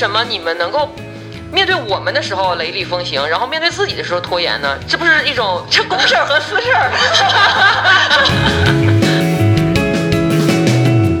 [0.00, 0.88] 什么你们能够
[1.52, 4.78] 面对我们的时候雷厉风行，然后面对自己的时候拖延呢？
[4.88, 6.90] 这不是一种这公事儿和私事儿？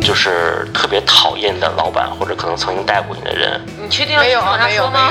[0.00, 5.10] 就是特别讨厌的老板，或者可能曾经带过你的人，你确定要没有啊，往下没有说吗？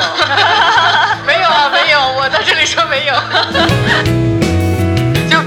[1.27, 3.13] 没有，没有啊，没有，我在这里说没有。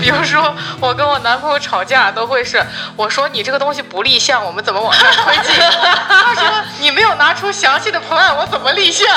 [0.02, 2.60] 比如说，我跟我男朋友吵架都会是，
[2.96, 5.54] 我说你这个东西不立项，我们怎么往上推进？
[6.10, 6.42] 他说
[6.80, 9.08] 你没有拿出详细的方案我怎么立项？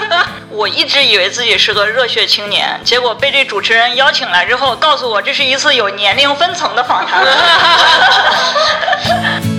[0.50, 7.24] 我一直以为自己是个热血青年，结果被这主持人邀请来之后，告诉我这是一次有年龄分层的访谈。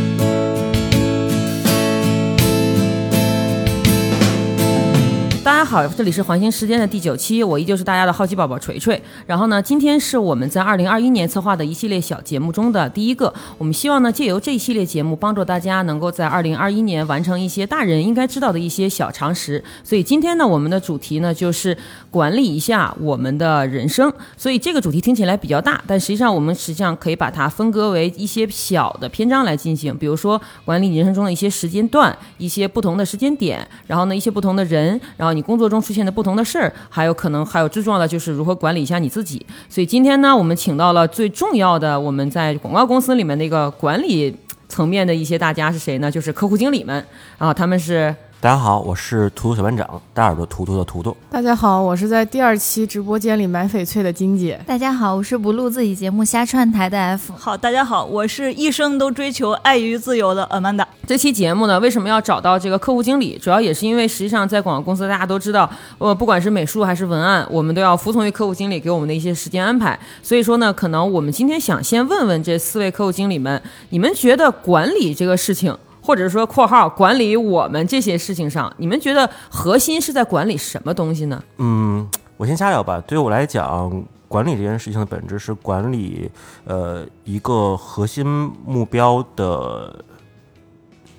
[5.48, 9.02] 大家好，这里是环形时间的第九期，我依旧是大家的好奇宝宝锤锤。
[9.26, 13.34] 然后呢，今天是我们在二零二一年策划的一系列小节目中的第一个。
[13.58, 19.64] 我们希望呢，借由这一系列节目，帮助大家能够在二零二一年完成一些大人应该知道的一些小常识。
[19.86, 21.78] 所以今天呢，我们的主题呢就是
[22.12, 24.12] 管理一下我们的人生。
[24.36, 39.46] 所以这个主题听起来比较大，但实际上我们实际上可以把它分割为一些小的篇章来进行，比如说管理人生中的一些时间段、一些不同的时间点，然后呢一些不同的人，然后你工作中出现的不同的事儿，还有可能还有最重要的就是如何管理一下你自己。
[39.70, 44.36] 所以今天呢，我们请到了最重要的我们在广告公司里面那个管理
[44.68, 46.10] 层面的一些大家是谁呢？
[46.10, 47.06] 就是客户经理们
[47.38, 51.18] 啊，他们是大家好，我是图图小班长，大耳朵图图的图图。
[51.28, 54.62] 大家好，我是在第二期直播间里买翡翠的金姐。
[54.64, 57.34] 大家好，我是不录自己节目瞎串台的 F。
[57.36, 60.86] 好，大家好，我是一生都追求爱与自由的 Amanda。
[61.08, 63.40] 这期节目呢，为什么要找到这个客户经理？
[63.42, 65.68] 主要也是因为实际上在广告公司，大家都知道，
[65.98, 70.00] 呃，不管是美术还是文案，我们都要服从于客户经理给我们的一些时间安排。
[70.22, 75.76] 所以说呢，可能我们今天想先问问这四位客户经理们，你们觉得管理这个事情，
[76.08, 81.44] 或者说（括号）管理我们这些事情上，你们觉得核心是在管理什么东西呢？
[81.58, 82.08] 嗯，
[82.38, 83.04] 我先瞎聊吧。
[83.06, 86.32] 对于我来讲，管理这件事情的本质是管理，
[86.64, 88.26] 呃，一个核心
[88.66, 90.02] 目标的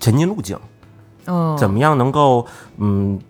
[0.00, 0.59] 前进路径。
[1.27, 2.47] 哦，怎么样能够
[2.78, 3.21] 嗯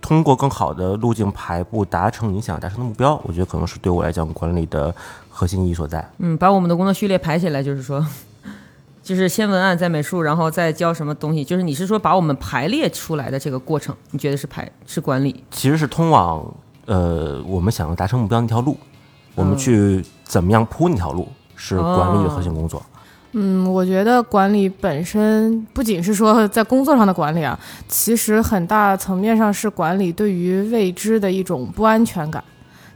[0.00, 3.20] 通过更好的路径排布达成你想达成的目标？
[3.24, 4.94] 我觉得可能是对我来讲管理的
[5.28, 6.10] 核心意义所在。
[6.16, 8.02] 嗯，把我们的工作序列排起来，就是说，
[9.04, 11.44] 就是先文案，再美术，然后再教什么东西。
[11.44, 15.44] 就是你是说把我们排列出来的这个过程，你觉得是排是管理？
[15.50, 16.42] 其实是通往
[16.86, 18.78] 呃我们想要达成目标那条路，
[19.34, 22.82] 我们去怎么样铺那条路是管理的核心工作。
[23.32, 32.42] 嗯，我觉得管理本身不仅是说在工作上的管理啊，其实很大层面上是管理对于未知的一种不安全感，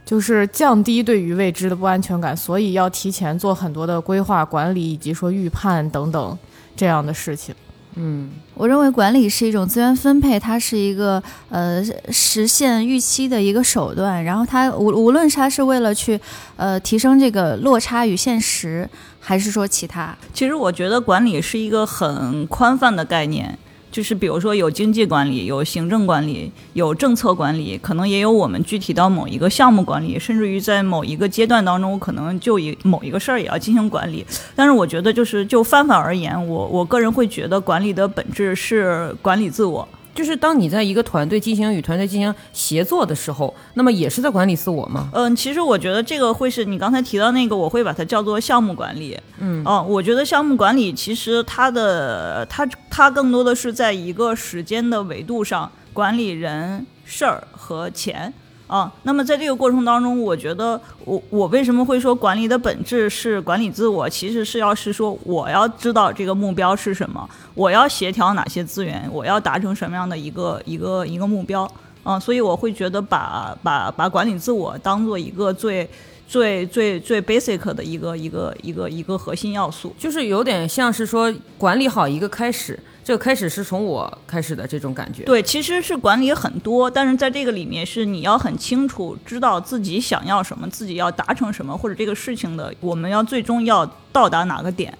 [0.09, 6.35] 就是降低对于未知的不安全感，所以要提前做很多的规划、管理以及说预判等等
[6.75, 7.53] 这样的事情。
[7.95, 14.23] 嗯我认为管理是一种资源分配，它是一个呃实现预期的一个手段。
[14.23, 16.19] 然后它无无论它是为了去
[16.55, 23.57] 呃提升这个落差与现实，还是说其他，其实我觉得管理是一个很宽泛的概念，
[23.91, 34.25] 就是比如说有经济管理，有行政管理，有政策管理，可能也有我们具体到某一个项目管理，甚至于在某一个阶段当中，我可能就以某一个事儿也要进行管理。
[34.55, 39.87] 但是我觉得，就是就范范而言，我我个人会觉得管理的本质是管理自我。
[40.19, 45.09] 就是当你在一个团队进行与团队进行协作的时候，那么也是在管理自我吗？
[45.13, 49.17] 嗯，其实我觉得这个会是你刚才提到那个，我会把它叫做项目管理。
[49.39, 58.33] 嗯哦，我觉得项目管理其实它的它它更多的是在一个时间的维度上管理人、事儿和钱。
[58.69, 71.69] 啊，那么在这个过程当中，我觉得我我为什么会说管理的本质是管理自我，其实是要是说我要知道这个目标是什么，我要协调哪些资源，我要达成什么样的一个一个一个目标。
[72.01, 75.87] 啊，所以我会觉得把把把管理自我当做一个最
[76.27, 79.93] 最最最 basic 的一个一个一个一个核心要素。
[79.97, 82.79] 就是有点像是说管理好一个开始，
[83.09, 85.23] 这个开始是从我开始的这种感觉。
[85.23, 93.83] 对，其实是管理很多，但是在这个里面是你要很清楚知道自己想要什么，自己要达成什么，或者这个事情的我们要最终要
[94.13, 94.95] 到达哪个点。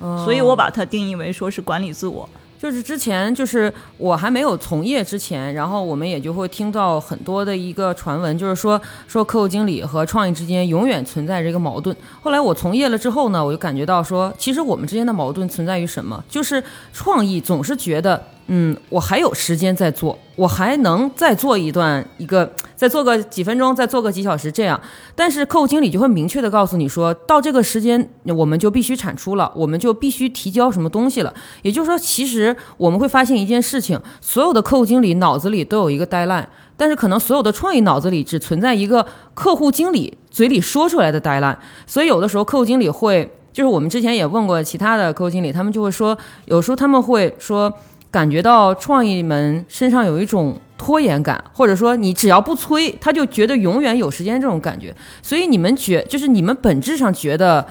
[0.00, 2.28] 嗯所以我把它定义为说是管理自我。
[2.58, 11.94] 就是之前就是我还没有从业之前，然后我们也就会听到很多的一个传闻，就是说说客户经理和创意之间永远存在着一个矛盾。
[12.22, 16.22] 后来我从业了之后呢，我就感觉到说，其实我们之间的矛盾存在于什么？
[16.28, 16.62] 就是
[16.92, 24.80] 创意总是觉得嗯，我还有时间再做，我还能再做一段一个， 再做个几分钟，再做个几小时这样。
[25.16, 31.34] 但是客户经理就会明确的告诉你说，到这个时间我们就必须产出了，我们就必须提交什么东西了。
[31.62, 36.46] 也就是说，其实我们会发现一件事情，所有的客户经理脑子里都有一个 deadline，
[36.76, 39.04] 但是可能所有的创意脑子里只存在一个
[39.34, 41.56] 客户经理嘴里说出来的 deadline。
[41.84, 47.72] 所以有的时候客户经理会，就是我们之前也问过其他的客户经理，他们就会说，有时候他们会说。
[48.16, 54.96] 感觉到创意们身上有一种拖延感，或者说你只要不催，他就觉得永远有时间这种感觉。
[55.20, 57.66] 所以你们觉，就是你们本质上觉得，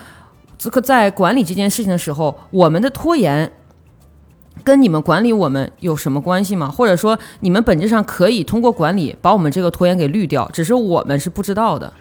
[0.56, 3.52] 这个在管理这件事情的时候，我们的拖延
[4.64, 6.70] 跟你们管理我们有什么关系吗？
[6.70, 11.92] 或者说你们本质上可以通过管理把我们这个拖延给滤掉，只是我们是不知道的。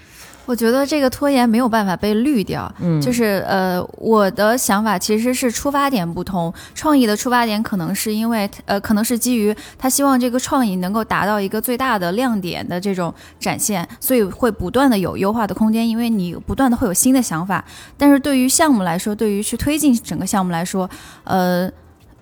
[0.46, 17.64] 我觉得这个拖延没有办法被滤掉，嗯就是呃，我的想法其实是出发点不同，创意的出发点可能是因为呃，可能是基于他希望这个创意能够达到一个最大的亮点的这种展现，所以会不断的有优化的空间，因为你不断的会有新的想法。
[17.96, 20.88] 但是对于项目来说，对于去推进整个项目来说，
[21.24, 21.70] 呃。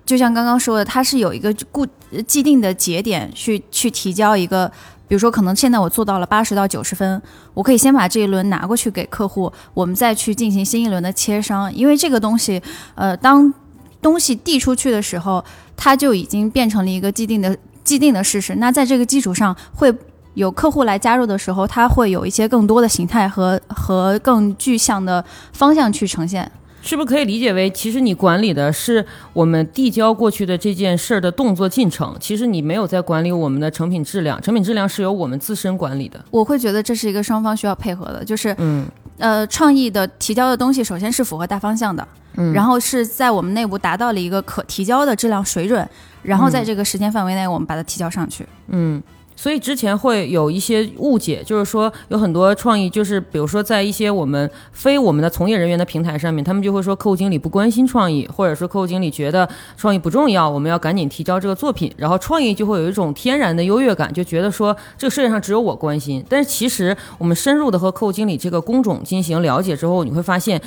[0.05, 1.87] 就像刚刚说的，它是有一个固
[2.27, 4.69] 既定的节点去去提交一个，
[5.13, 7.21] 比如说可能现在我做到了八十到九十分，
[7.53, 12.59] 我可以先把这一轮拿过去给客户，我们再去进行新一轮的切商，因为这个东西，
[12.95, 13.53] 呃，当
[14.01, 15.45] 东西递出去的时候，
[15.77, 18.55] 它就已经变成了一个既定的既定的事实。
[18.55, 19.93] 那在这个基础上，会
[20.33, 26.51] 有客户来加入的时候，它会有一些更多的形态和和更具象的方向去呈现。
[26.83, 36.23] 是不是可以理解为，其实你管理的是我们递交过去的这件事儿的动作进程，其实你没有在管理我们的成品质量，成品质量是由我们自身管理的。
[36.29, 38.85] 我会觉得这是一个双方需要配合的，就是嗯
[39.17, 45.87] 呃，创意的提交的东西首先是符合大方向的，嗯，然后是在我们内部达到了一个可提交的质量水准，
[46.21, 48.45] 然后在这个时间范围内我们把它提交上去。
[48.67, 49.01] 嗯，
[49.35, 66.23] 所以之前会有一些误解，就是说有很多创意，就是比如说在一些我们非我们的从业人员的平台上面，他们就会说客户经理不关心创意，或者说客户经理觉得创意不重要，我们要赶紧提交这个作品，然后创意就会有一种天然的优越感，就觉得说这个世界上只有我关心。
[66.29, 70.61] 但是其实我们深入的和客户经理这个工种进行了解之后，你会发现。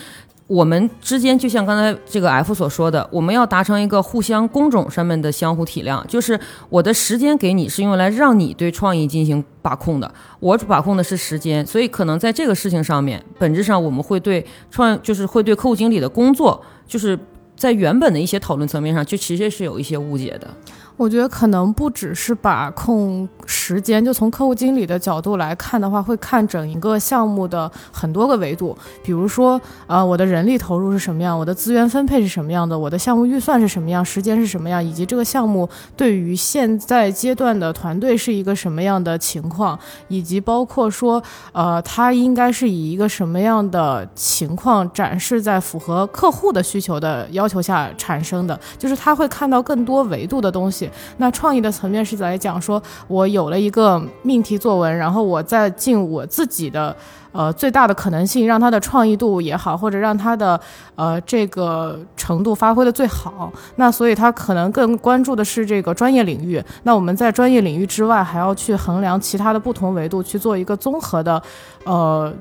[0.46, 6.38] 我们之间就像刚才这个 F 所说的，我们要达成一个互相工种上面的相互体谅，就是
[6.68, 10.08] 我的时间给你是用来让你对创意进行把控的，
[10.38, 17.18] 我把控的是时间，所以可能在这个事情上面，本质上我们会对创就是会对客户经理的工作，就是
[17.56, 20.48] 在原本的一些讨论层面上，就其实是有一些误解的。
[20.96, 39.78] 我觉得可能不只是把控时间，就从客户经理的角度来看的话，会看整一个项目的很多个维度，比如说，呃，我的人力投入是什么样，我的资源分配是什么样的，我的项目预算是什么样，时间是什么样，以及这个项目对于现在阶段的团队是一个什么样的情况，
[40.08, 41.22] 以及包括说，
[41.52, 50.85] 呃，它应该是以一个什么样的情况展示在符合客户的需求的要求下产生的，就是他会看到更多维度的东西。
[51.18, 56.94] 那创意的层面是在讲说，我有了一个命题作文，然后我再尽我自己的
[57.32, 60.58] 呃最大的可能性，让它的创意度也好，或者让它的
[60.94, 63.52] 呃这个程度发挥的最好。
[63.76, 66.62] 那所以他可能更关注的是这个专业领域。
[66.82, 71.42] 那我们在专业领域之外，还要去衡量其他的不同维度，去做一个综合的
[71.84, 72.32] 呃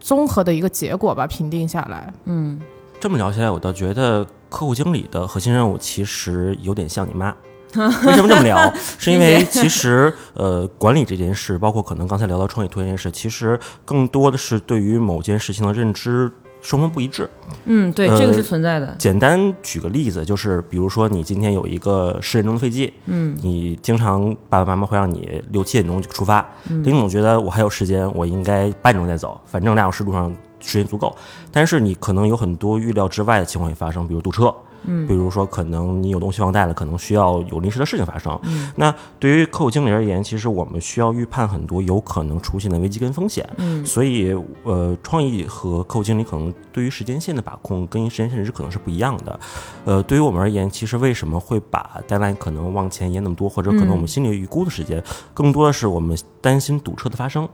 [0.00, 2.12] 综合的一个结果吧，评定下来。
[2.24, 2.60] 嗯，
[2.98, 7.34] 这么聊下来，我倒觉得客户经理的核心任务其实有点像你妈。
[8.06, 8.72] 为什么这么聊？
[8.98, 16.30] 是因为其实呃，管理这件事，包括可能刚才聊到创业拖延这件事，其实更多的是对于某件事情的认知
[16.62, 17.28] 双方不一致。
[17.66, 18.94] 嗯，对，呃这个是存在的。
[18.98, 31.14] 简单举个例子，就是比如说你今天有一个十点钟的飞机，嗯，你经常爸爸妈妈会让你六七点钟就出发，林总觉得我还有时间，我应该八点钟再走，反正俩小时路上时间足够。
[31.52, 34.54] 但是你可能有很多预料之外的情况会发生，比如堵车。
[34.86, 38.38] 嗯，比如说，可能你有东西忘带了，可能需要有临时的事情发生。
[38.44, 43.48] 嗯，那对于客户经理而言，其实我们需要预判很多有可能出现的危机跟风险。
[43.56, 49.40] 嗯，所以呃，创意和客户经理可能对于时间线的把控跟时间限制可能是不一样的。
[49.84, 57.48] 呃，对于我们而言，其实为什么会把 deadline 可能往前延那么多，或者可能我们心里预估的时间，更多的是我们担心堵车的发生。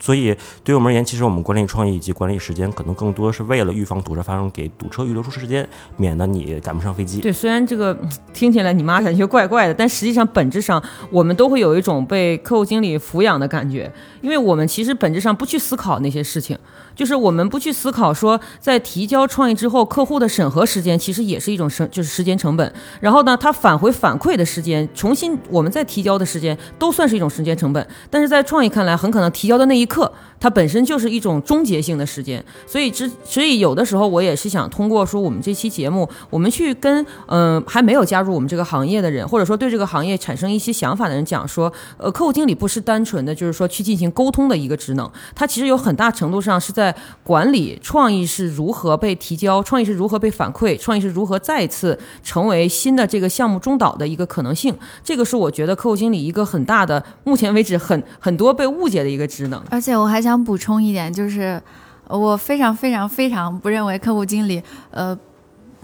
[0.00, 7.20] 所以对于我们而言，其实我们管理创意以及管理时间，可能更多是为了预防堵车发生，给堵车预留出时间，免得你赶不上飞机。
[7.20, 7.98] 对，虽然这个
[8.32, 16.56] 听起来你妈感觉怪怪的，但实际上本质上我们都会有一种被客户经理抚养的感觉，因为我们其实本质上不去思考那些事情，
[16.98, 46.87] 就是我们不去思考说在提交创意之后，客户的审核时间其实也是一种时就是时间成本，然后呢，他返回反馈的时间，重新我们再提交的时间都算是一种时间成本，但是在创意看来，很可能提交的那一刻，它本身就是一种终结性的时间，所以之所以有的时候我也是想通过说我们这期节目，我们去跟嗯、还没有加入我们这个行业的人，或者说对这个行业产生一些想法的人讲说，呃，客户经理不是单纯的就是说去进行沟通的一个职能，它其实有很大程度上是在
[47.22, 54.76] 管理创意是如何被提交，创意是如何被反馈，创意是如何再次成为新的这个项目中导的一个可能性。
[55.02, 59.62] 这个是我觉得客户经理一个很大的，目前为止很很多被误解的一个职能。
[59.70, 61.60] 而且我还想补充一点，就是
[62.08, 65.16] 我非常非常非常不认为客户经理呃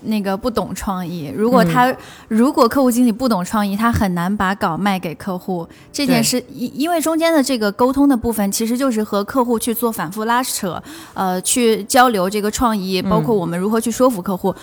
[0.04, 1.32] 那个不懂创意。
[1.34, 1.94] 如果他、
[2.28, 5.68] 如果客户经理不懂创意，他很难把稿卖给客户。
[5.92, 10.82] 这件事因因为中间的这个沟通的部分，其实就是和客户去做反复拉扯，
[11.14, 14.54] 呃，去交流这个创意，包括我们如何去说服客户。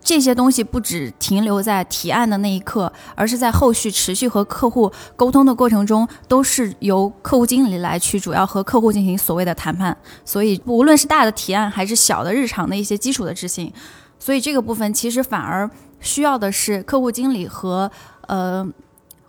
[0.00, 9.94] 这些东西不只停留在提案的那一刻，而是在后续持续和客户沟通的过程中，都是由客户经理来去主要和客户进行所谓的谈判。
[10.24, 13.70] 所以，无论是大的提案还是小的日常的一些基础的执行，
[14.18, 15.70] 所以这个部分其实反而
[16.00, 17.90] 需要的是客户经理和
[18.26, 18.66] 呃。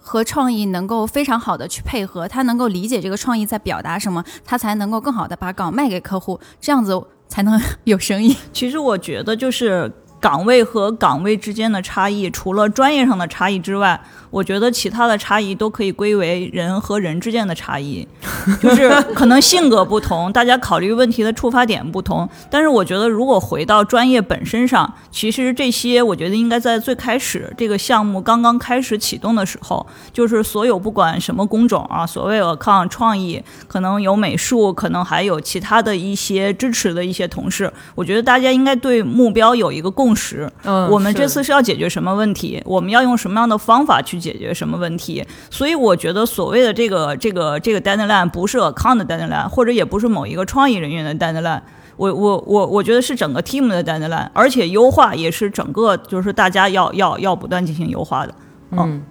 [0.01, 8.36] 和创意能够非常好的去配合，他能够理解这个创意在表达什么，他才能够更好的把稿卖给客户，这样子才能 有生意。
[8.51, 13.99] 其实我觉得就是岗位和岗位之间的差异，除了专业上的差异之外，
[14.29, 18.07] 我觉得其他的差异都可以归为人和人之间的差异，
[18.61, 22.29] 就是可能性格不同，大家考虑问题的出发点不同。
[22.49, 40.50] 但是我觉得，如果回到专业本身上，其实这些我觉得应该在最开始这个项目刚刚开始启动的时候，就是所有不管什么工种啊，所谓 account 创意，可能有美术，可能还有其他的一些支持的一些同事，我觉得大家应该对目标有一个共识。
[40.63, 42.62] 嗯，我们这次是要解决什么问题？
[42.66, 45.25] 我们要用什么样的方法去解决什么问题？
[45.50, 51.62] 所以我觉得所谓的这个这个这个 deadline 不是 account 的 deadline，或者也不是某一个创意人员的 deadline。
[51.98, 58.34] 我我我我觉得是整个 team 的 deadline，而且优化也是整个就是大家要要要不断进行优化的。
[58.72, 59.01] 嗯，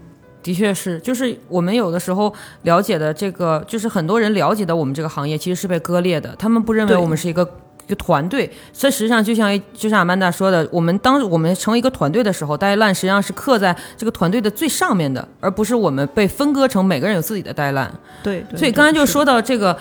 [0.42, 7.46] 的确是，就是我们有的时候了解的这个，就是很多人了解的我们这个行业其实是被割裂的，他们不认为我们是一个。
[7.88, 17.88] 一个团队，这实际上就像就像阿曼达说的，我们当我们成为一个团队的时候，deadline 实际上是刻在这个团队的最上面的，而不是我们被分割成每个人有自己的 deadline。
[18.22, 19.74] 对，对所以刚才就说到这个，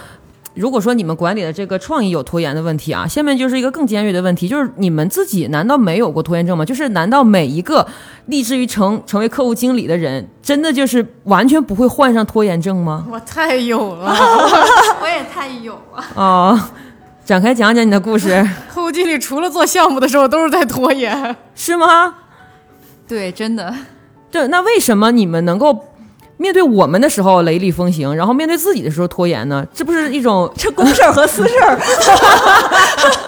[0.54, 6.64] 如果说你们管理的这个创意有拖延的问题啊，下面就是一个更尖锐的问题，就是你们自己难道没有过拖延症吗？
[6.64, 7.86] 就是难道每一个
[8.28, 13.06] 立志于成成为客户经理的人，真的就是完全不会患上拖延症吗？
[13.12, 14.16] 我太有了，
[15.02, 16.04] 我也太有了。
[16.16, 16.60] 哦，
[17.28, 18.42] 展开讲讲你的故事，
[18.74, 21.36] 客户经理除了做项目的时候都是在拖延。
[21.54, 22.16] 是吗？
[23.06, 23.76] 对，真的。
[24.32, 25.78] 对那为什么你们能够
[26.38, 29.68] 面对我们的时候雷厉风行，然后面对自己的时候拖延呢？
[29.74, 31.78] 这不是一种 这公事儿和私事儿，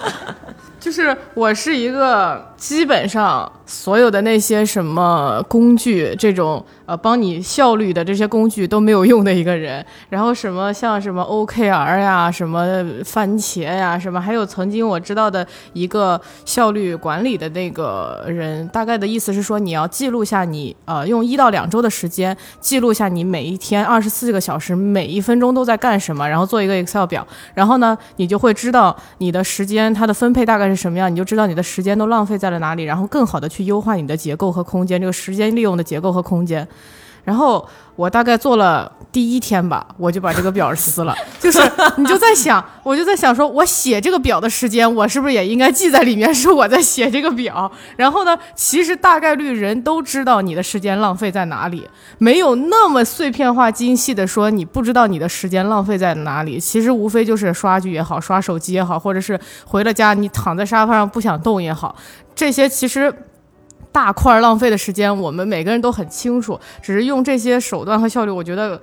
[0.80, 9.84] 就是我是一个基本上所有的那些什么工具，这种呃帮你效率的这些工具都没有用的一个人。
[10.08, 27.24] 然后什么像什么 OKR 呀，什么番茄呀，什么还有曾经我知道的一个效率管理的那个人，大概的意思是说你要记录下你呃用一到两周的时间记录下你每一天二十四个小时每一分钟都在干什么，然后做一个 Excel 表，
[27.54, 36.66] 然后呢你就会知道你的时间它的分配大概是什么样，你就知道你的时间都浪费在了哪里，然后更好的去优化你的结构和空间，这个时间利用的结构和空间。
[37.22, 41.14] 然后我大概做了第一天吧，我就把这个表 撕了。
[41.38, 41.60] 就是
[41.98, 46.34] 你就在想，我就在想说，我写这个表的时间，我是不是也应该记在里面？
[46.34, 47.70] 是我在写这个表。
[47.96, 51.86] 然后呢，其实大概率人都知道你的时间浪费在哪里，
[52.16, 56.58] 没有那么碎片化、精细的说你不知道你的时间浪费在哪里。
[56.58, 61.94] 其实无非就是刷剧也好，刷手机也好，或者是回了家你躺在沙发上不想动也好，
[62.34, 63.14] 这些其实。
[63.92, 68.80] 大块浪费的时间，我们每个人都很清楚，只是用这些手段和效率，我觉得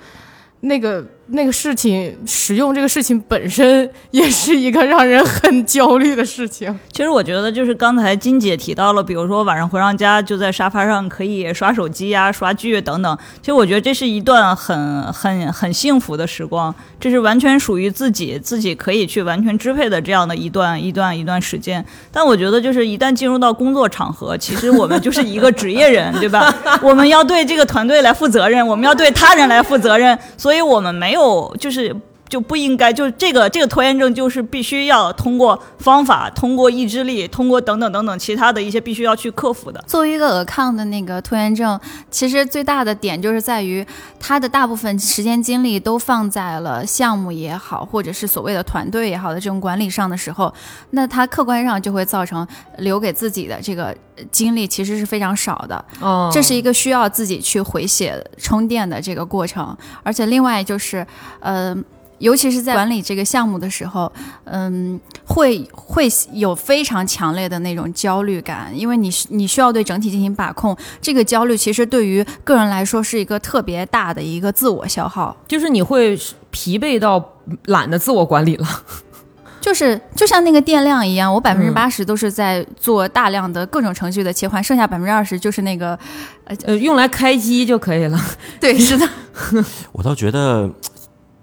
[0.62, 6.74] 那个那个事情使用这个事情本身也是一个让人很焦虑的事情。
[6.92, 13.18] 其实我觉得就是刚才金姐提到了，比如说晚上回到家就在沙发上可以刷手机呀、刷剧等等。
[13.42, 21.86] 其实我觉得这是一段很很很幸福的时光，这是完全属于自己，自己可以去完全支配的这样的一段一段一段时间。
[22.12, 26.54] 但我觉得就是一旦进入到工作场合，其实我们就是一个职业人，对吧？
[26.82, 31.17] 我们要对这个团队来负责任，我们要对他人来负责任，所以我们没有
[31.58, 31.96] 就是。
[32.30, 39.84] 就不应该，就是这个这个拖延症，就是必须要通过方法、通过意志力、通过等等等等其他的一些必须要去克服的。
[39.88, 41.80] 作为一个尔抗的那个拖延症，
[42.12, 43.86] 其实最大的点就是在于
[44.20, 50.54] 他的大部分时间精力都放在了项目也好，或者是所谓的团队也好的这种管理上的时候，
[50.92, 52.46] 那他客观上就会造成
[52.80, 53.96] 留给自己的这个
[54.32, 55.86] 精力其实是非常少的。
[56.02, 61.06] 哦，这是一个需要自己去回血充电的这个过程，而且另外就是，
[61.40, 61.76] 呃。
[62.20, 64.12] 尤其是在管理这个项目的时候，
[64.46, 70.76] 嗯，会会有非常强烈的那种焦虑感，因为你你需要对整体进行把控。
[71.02, 76.20] 这个焦虑其实对于个人来说是一个特别大的一个自我消耗，就是你会
[76.50, 77.34] 疲惫到
[77.66, 78.68] 懒得自我管理了。
[79.60, 85.98] 就是就像那个电量一样，我百分之八十都是在做大量的各种程序的切换，剩下百分之二十就是那个，
[86.46, 88.18] 呃，用来开机就可以了。
[88.62, 89.06] 对，是的，
[89.92, 90.70] 我倒觉得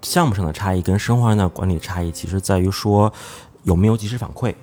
[0.05, 3.11] 项目上的差异跟生活上的管理差异，其实在于说
[3.63, 4.53] 有没有及时反馈。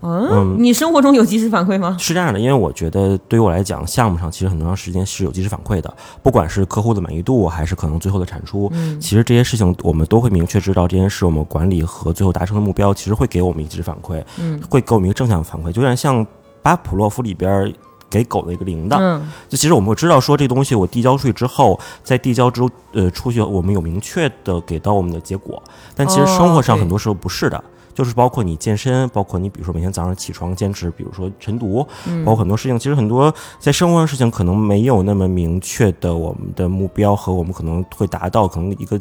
[0.00, 1.96] 嗯，你生活中有及时反馈吗？
[1.98, 9.00] 是这样的，因为我觉得对于我来讲，项目上其实很长时间是有及时反馈的，不管是客户的满意度，还是可能最后的产出，嗯。
[9.00, 16.24] 其实这些事情我们都会明确知道这件事我们管理和最后达成的目标，其实会给我们及时反馈，嗯，会给我们一个正向反馈，就有点像
[16.62, 17.74] 巴甫洛夫里边
[18.10, 19.28] 给狗的一个铃铛，嗯。
[19.48, 25.62] 就其实我们会知道说这东西我递交出去之后，在递交之后呃出去，我们有明确的给到我们的结果，
[25.94, 27.62] 但其实生活上很多时候不是的。
[27.94, 32.24] 就是包括你健身，包括你比如说每天早上起床坚持，比如说晨读，嗯。
[32.24, 38.96] 包括很多事情，其实很多在生活上事情可能没有那么明确的我们的目标和我们可能会达到可能一个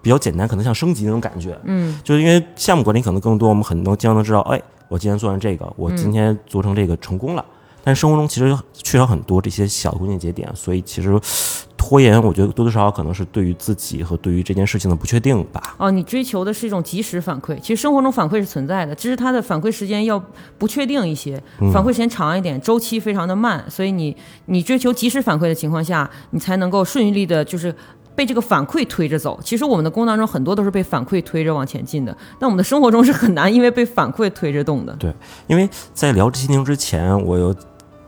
[0.00, 1.60] 比较简单，可能像升级那种感觉。
[1.64, 2.00] 嗯。
[2.02, 7.44] 就是因为项目管理可能更多，我们很多经常能知道，哎，我今天做完这个，我今天做成这个成功了。
[7.86, 11.16] 但生活中其实缺少很多这些小的关键节点，所以其实
[11.76, 15.76] 拖延，我觉得多多少少可能是对于自己和对于这件事情的不确定吧。
[15.78, 20.20] 哦，你追求的是一种及时反馈，其实生活中反馈是存在的，只是它的反馈时间要
[20.58, 21.40] 不确定一些，
[21.72, 24.16] 反馈时间长一点，周期非常的慢，所以你
[24.46, 27.72] 你追求及时反馈的情况下，你才能够顺利的，就是。
[28.16, 34.92] 被这个反馈推着走，其实我们的工作当中很多都是被反馈推着往前进的，但我们的生活中是很难因为被反馈推着动的。
[34.94, 35.12] 对
[35.46, 37.54] 因为在聊这些内容之前，我有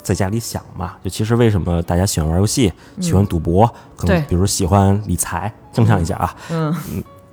[0.08, 6.74] 在家里想嘛，就其实为什么大家喜欢玩游戏，喜欢赌博，可能比如喜欢理财，正常一下啊，嗯。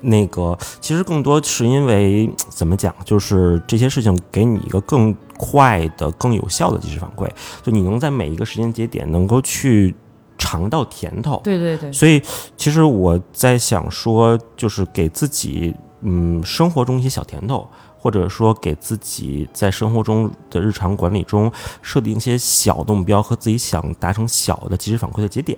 [0.01, 7.27] 那个其实更多是因为 怎么讲，就是这些事情给你一个更快的、更有效的及时反馈，
[7.63, 9.95] 就你能在每一个时间节点能够去
[10.38, 11.41] 尝到甜头。
[11.43, 12.21] 对对对，所以
[12.55, 17.67] 其实我在想说，就是给自己嗯生活中一些小甜头，
[18.06, 25.58] 或者说给自己在生活中的日常管理中设定一些小的目标和自己想达成小的及时反馈的节点，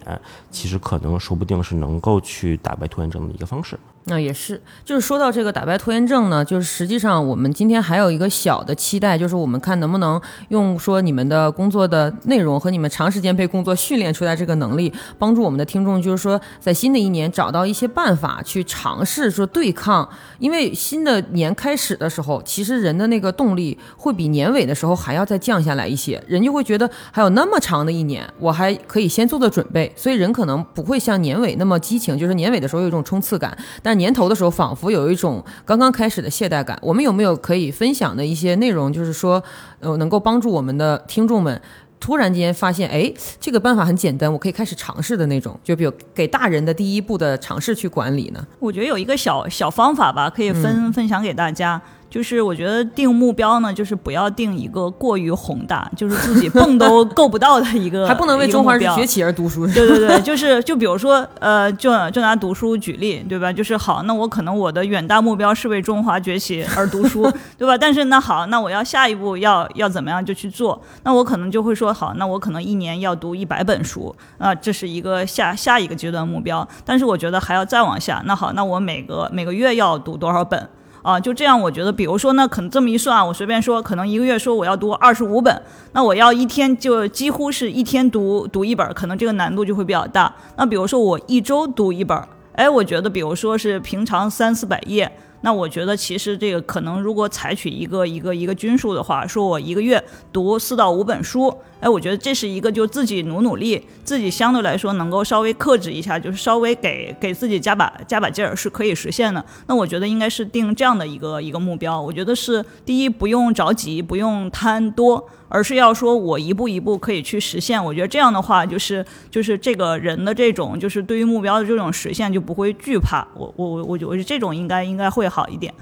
[0.50, 3.78] 其实可能说不定是能够去打败拖延症的一个方式。
[4.10, 20.08] 那也是，就是说到这个打败拖延症呢，就是实际上我们今天还有一个小的期待，就是我们看能不能用说你们的工作的内容和你们长时间被工作训练出来这个能力，帮助我们的听众，就是说在新的一年找到一些办法去尝试说对抗，
[20.40, 36.78] 因为新的年开始的时候，其实人的那个动力会比年尾的时候还要再降下来一些，人就会觉得还有那么长的一年，我还可以先做做准备，所以人可能不会像年尾那么激情，就是年尾的时候有一种冲刺感，但年头的时候仿佛有一种刚刚开始的懈怠感。
[36.82, 39.44] 我们有没有可以分享的一些内容，就是说，
[39.80, 41.62] 呃，能够帮助我们的听众们
[42.00, 48.46] 突然间发现，哎，这个办法很简单，我可以开始尝试的那种，就比如给大人的第一步的尝试去管理呢？
[48.60, 51.82] 我觉得有一个小小方法吧，可以分、分享给大家。
[52.10, 59.68] 就是我觉得定目标呢，就是不要定一个过于宏大，就是自己蹦都够不到的一个， 还不能为中华人崛起而读书。
[59.68, 63.52] 对对 对，就是就比如说，呃，就就拿读书举例，对吧？
[63.52, 67.78] 就是好，那我可能我的远大目标是为中华崛起而读书，对吧？
[67.78, 70.82] 但是那好，那我要下一步要要怎么样就去做？
[71.04, 76.66] 那我可能就会说，好，那我可能一年要读一百本书，啊、这是一个下下一个阶段目标。
[76.86, 80.68] 但是我觉得还要再往下，那好，那我每个每个月要读多少本？
[81.08, 85.62] 啊，就这样，我觉得，比如说那，可能这么一算，我随便说，可能一个月说我要读二十五本，
[85.94, 90.36] 那我要一天就几乎是一天读读一本，可能这个难度就会比较大。
[90.58, 92.22] 那比如说我一周读一本。
[92.56, 95.10] 哎，我觉得比如说是平常三四百页。
[95.42, 109.44] 那我觉得其实这个可能，如果采取一个一个一个均数的话，说我一个月读四到五本书，哎，我觉得这是一个就自己努努力，自己相对来说能够稍微克制一下，就是稍微给给自己加把加把劲儿是可以实现的。
[109.68, 112.02] 那我觉得应该是定这样的一个一个目标。
[112.02, 115.30] 我觉得是第一，不用着急，不用贪多。
[115.50, 117.84] 而是要说，我一步一步可以去实现。
[117.84, 123.28] 我觉得这样的话，就是就是这个人的这种，就是对于目标的这种实现，就不会惧怕。
[123.36, 125.74] 我我我我觉得这种应该应该会好一点。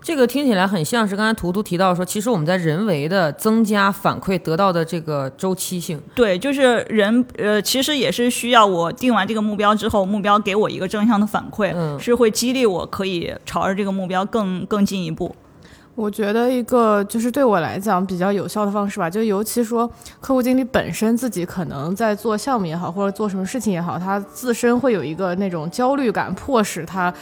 [0.00, 6.00] 这个听起来很像是刚才图图提到说，其实我们在人为的增加反馈得到的这个周期性。
[6.14, 15.34] 对，就是人呃，其实也是需要我定完这个目标之后，目标给我一个正向的反馈，嗯是会激励我可以朝着这个目标更更进一步。
[15.94, 19.88] 我觉得一个就是对我来讲比较有效的方式吧，就尤其说
[20.20, 27.12] 客户经理本身自己可能在做项目也好，或者做什么事情也好，他自身会有一个那种焦虑感，迫使他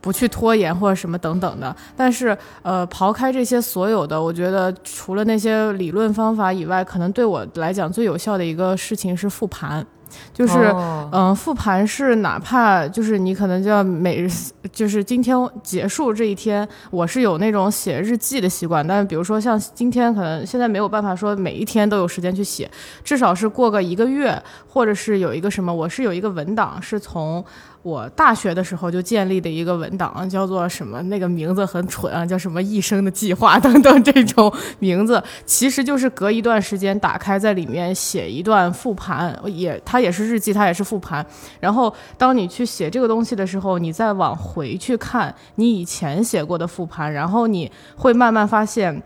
[0.00, 1.74] 不去拖延或者什么等等的。
[1.96, 9.86] 但是呃，刨开这些所有的，我觉得除了那些理论方法以外，可能对我来讲最有效的一个事情是复盘。
[10.32, 14.28] 就是，哦嗯、复盘是哪怕就是你可能就要每日，
[14.72, 22.70] 就是今天结束这一天，我是有那种写日记的习惯，但是比如说像今天可能现在没有办法说每一天都有时间去写，
[23.04, 27.44] 至少是过个一个月，或者是有一个什么，我是有一个文档是从。
[27.86, 31.00] 我大学的时候就建立的一个文档，叫做什么？
[31.04, 41.24] 那个名字很蠢啊，叫什么“一生的计划”等等这种名字，其实就是隔一段时间打开，在里面写一段复盘，也它也是日记，它也是复盘。
[41.60, 49.00] 然后当你去写这个东西的时候，你再往回去看你以前写过的复盘，然后你会慢慢发现。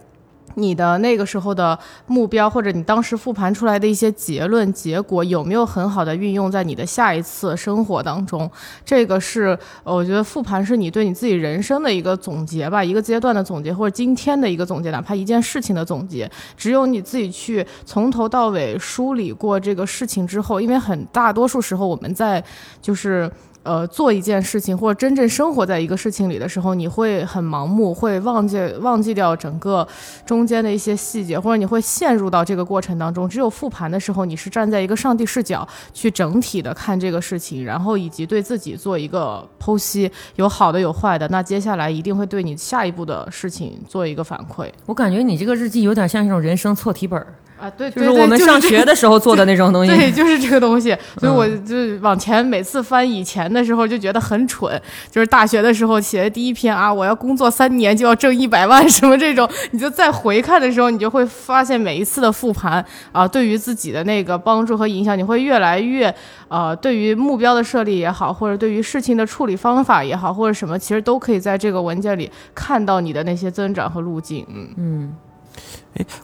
[0.55, 8.51] 你的那个时候的目标，或者你当时复盘出来的一些结论、结果，有没有很好的运用在你的下一次生活当中？
[8.85, 16.31] 这个是我觉得复盘是你对你自己人生的一个总结吧，一个阶段的总结，或者今天的一个总结，哪怕一件事情的总结。
[16.57, 22.43] 只有你自己去从头到尾梳理过这个事情之后，因为很大多数时候我们在
[22.81, 23.31] 就是。
[23.63, 29.87] 呃，做一件事情或者真正生活在一个事情里的时候，你会很盲目，会忘记忘记掉整个
[30.25, 33.29] 中间的一些细节，或者你会陷入到这个过程当中。
[33.29, 41.29] 只有复盘的时候，你是站在一个上帝视角去整体的看这个事情，然后以及对自己做一个剖析，有好的有坏的。
[41.29, 47.71] 那接下来一定会对你下一步的事情做一个反馈我感觉你这个日记有点像一种人生错题本儿，啊。
[47.71, 49.93] 对，就是我们上学的时候做的那种东西。
[49.93, 66.15] 对，就是这个东西，所以我嗯就往前每次翻以前的时候就觉得很蠢，就是大学的时候写的第一篇啊，我要工作三年就要挣一百万 什么这种，你就再回看的时候，你就会发现每一次的复盘啊，对于自己的那个帮助和影响，你会越来越
[66.49, 74.47] 呃，对于目标的设立也好，或者对于事情的处理方法也好，或者什么，其实都可以在这个文件里看到你的那些增长和路径。
[74.77, 75.15] 嗯。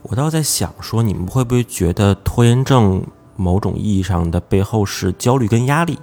[0.02, 5.98] 我倒在想说，你们会不会觉得拖延症某种意义上的背后是焦虑跟压力？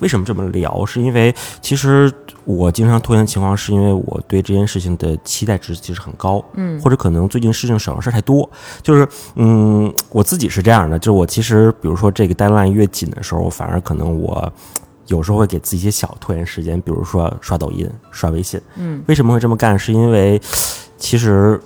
[0.00, 0.84] 为什么这么聊？
[0.84, 2.12] 是因为其实
[2.44, 8.48] 我经常拖延的情况，是因为我对这件事情的期待值其实很高，嗯，或者可能最近事情省的事儿太多，
[8.82, 14.52] 就是嗯，我自己是这样的，就是我其实比如说这个 deadline 越紧的时候，反而可能我
[15.06, 19.78] 有时候会给自己一些小拖延时间，比如说刷抖音、刷微信，嗯，为什么会这么干？
[19.78, 20.40] 是因为
[20.96, 21.60] 其实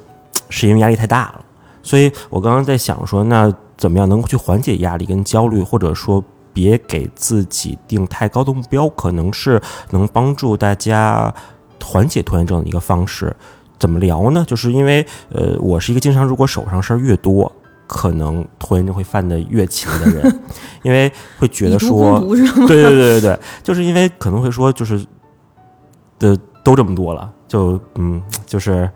[0.49, 1.45] 是因为压力太大了。
[1.83, 11.35] 所以我刚刚在想说，那怎么样能够去缓解压力跟焦虑，或者说别给自己定太高的目标，可能是能帮助大家
[11.83, 13.37] 缓解拖延症的一个方式。
[13.79, 14.43] 怎么聊呢？
[14.47, 17.51] 就是因为呃，我是一个经常如果手上事儿越多，
[17.87, 20.41] 可能拖延症会犯的越勤的人，
[20.83, 22.19] 因为会觉得说？
[22.67, 25.05] 对对对对对，就是因为可能会说，就是
[26.19, 28.89] 的都这么多了，就嗯，就是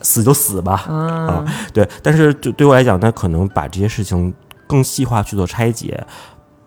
[0.00, 1.88] 死就死吧，啊，对。
[2.02, 4.34] 但是就对我来讲，那可能把这些事情
[4.66, 6.04] 更细化去做拆解，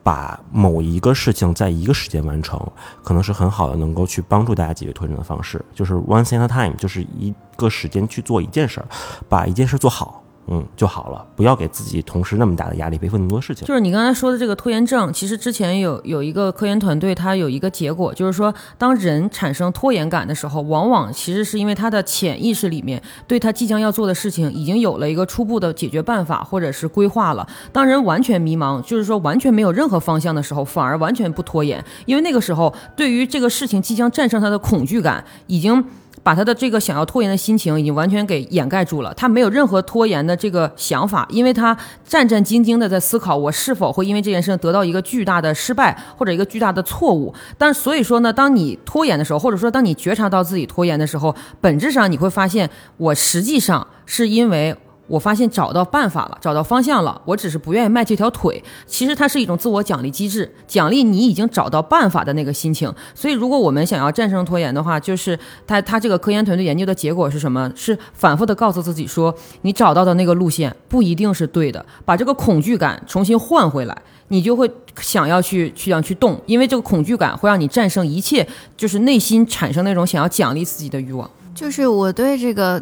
[0.04, 2.60] 把某一个事情在一个时间完成，
[3.04, 8.88] 可能是很好的，能够去帮助大家解决拖延的方式，就是 once in a time 就是一个时间去做一件事儿，
[9.30, 10.23] 把一件事做好。
[10.48, 13.66] 嗯，就好了，不要给自己同时那么大的压力，背负那么多事情。
[13.66, 27.48] 就是你刚才说的这个拖延症，其实之前有有一个科研团队，它有一个结果，就是说，当人产生拖延感的时候，往往其实是因为他的潜意识里面对他即将要做的事情已经有了一个初步的解决办法或者是规划了。
[27.72, 35.86] 当人完全迷茫，就是说完全没有任何方向的时候，反而完全不拖延，因为那个时候对于这个事情即将战胜他的恐惧感已经。
[36.22, 47.34] 把他的这个想要拖延的心情已经完全给掩盖住了，他没有任何拖延的这个想法，因为他战战兢兢的在思考我是否会因为这件事情得到一个巨大的失败或者一个巨大的错误。
[47.58, 54.76] 但所以说呢，当你拖延的时候，或者说当你觉察到自己拖延的时候，本质上你会发现，我实际上是因为。
[55.08, 58.64] 我发现找到办法了，找到方向了，我只是不愿意迈这条腿。
[58.88, 62.92] 其实它是一种自我奖励机制，奖励你已经找到办法的那个心情。
[63.14, 65.38] 所以，如果我们想要战胜拖延的话，就是
[65.68, 67.70] 他他这个科研团队研究的结果是什么？
[67.76, 81.30] 是反复的告诉自己说，你找到的那个路线不一定是对的，把这个恐惧感重新换回来，你就会想要去去想去动，因为这个恐惧感会让你战胜一切，就是内心产生那种想要奖励自己的欲望。
[81.54, 82.82] 就是我对这个。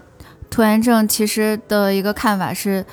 [0.51, 2.85] 拖延症其实的一个看法是，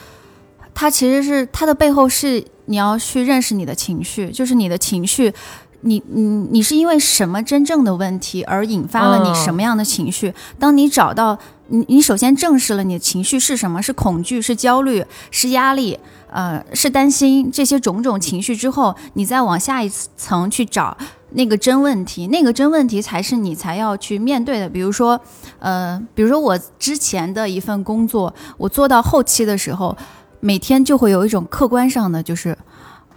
[0.72, 5.34] 它其实是它的背后是你要去认识你的情绪，就是你的情绪，
[5.80, 10.32] 你你你是因为什么真正的问题而引发了你什么样的情绪？
[10.58, 15.98] 当你找到你你首先正视了你的情绪是什么，是恐惧，是焦虑，是压力，
[16.30, 20.96] 呃，是担心这些种种情绪之后，你再往下一层去找。
[21.30, 24.68] 那个真问题，那个真问题才是你才要去面对的。
[24.68, 25.20] 比如说，
[25.58, 29.96] 呃，比如说我之前的一份工作，我做到后期的时候，
[30.40, 32.56] 每天就会有一种客观上的，就是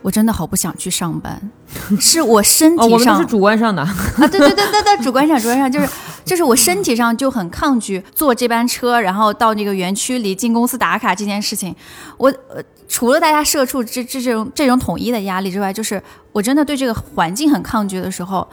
[0.02, 1.41] 我真的好不想去上班，
[2.00, 5.88] 是我身体上，是主观上的啊，对对对对对，主观上主观上就是
[6.26, 11.74] 就是我身体上就很抗拒坐这班车，然后到那个园区里进公司打卡这件事情，
[12.17, 12.62] 我呃。
[12.91, 18.45] 除了大家社畜这这这种这种统一的压力之外，就是我真的对这个环境很抗拒的时候，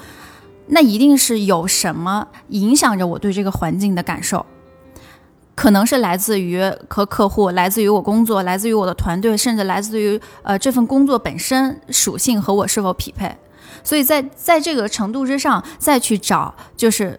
[0.68, 4.46] 那一定是有什么影响着我对这个环境的感受，
[5.56, 13.36] 可能是来自于和客户，来自于我工作，来自于我的团队，甚至来自于呃这份工作本身属性和我是否匹配。
[13.82, 17.18] 所以在在这个程度之上再去找，就是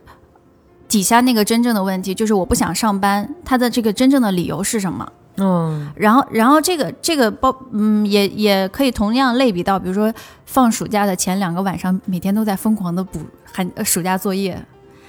[0.88, 5.12] 底下那个真正的问题，就是我不想上班，他的这个真正的理由是什么？
[5.42, 10.14] 嗯，然后，然后这个这个包，嗯，也也可以同样类比到，比如说
[10.46, 13.22] 放暑假的前两个晚上，每天都在疯狂的补
[13.54, 14.62] 寒暑假作业，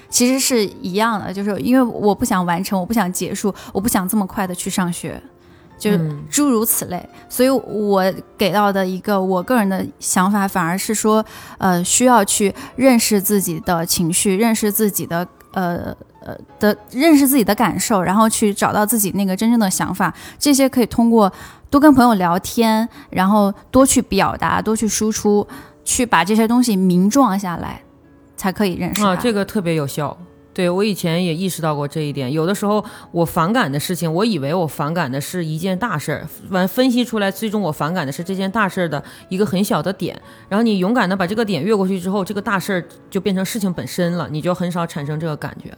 [0.08, 5.20] 其实是一样的，就是因为我不想完成，我不想结束，我不想这么快的去上学，
[5.76, 8.04] 就是诸如此类，所以我
[8.38, 11.24] 给到的一个我个人的想法，反而是说，
[11.58, 15.96] 呃，需要去认识自己的情绪，认识自己的呃。
[16.24, 21.32] 呃的认识自己的感受，然后去找到自己那个真正的想法，这些可以通过
[21.68, 25.46] 多跟朋友聊天，然后多去表达，多去输出，
[25.84, 27.82] 去把这些东西名状下来，
[28.36, 29.04] 才可以认识。
[29.04, 30.16] 啊，这个特别有效。
[30.60, 40.20] 对我以前也意识到过这一点，有的时候我反感的事情，我以为我反感的是一件大事儿，完分析出来，最终我反感的是这件大事儿的一个很小的点。
[40.50, 45.74] 然后你勇敢的把这个点越过去之后，这个大事儿就变成事情本身了，你就很少产生这个感觉。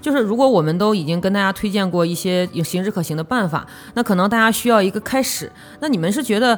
[0.00, 5.50] 就是如果我们都已经跟大家推荐过一些有行之可行的办法，那可能大家需要一个开始。
[5.80, 6.56] 那你们是觉得？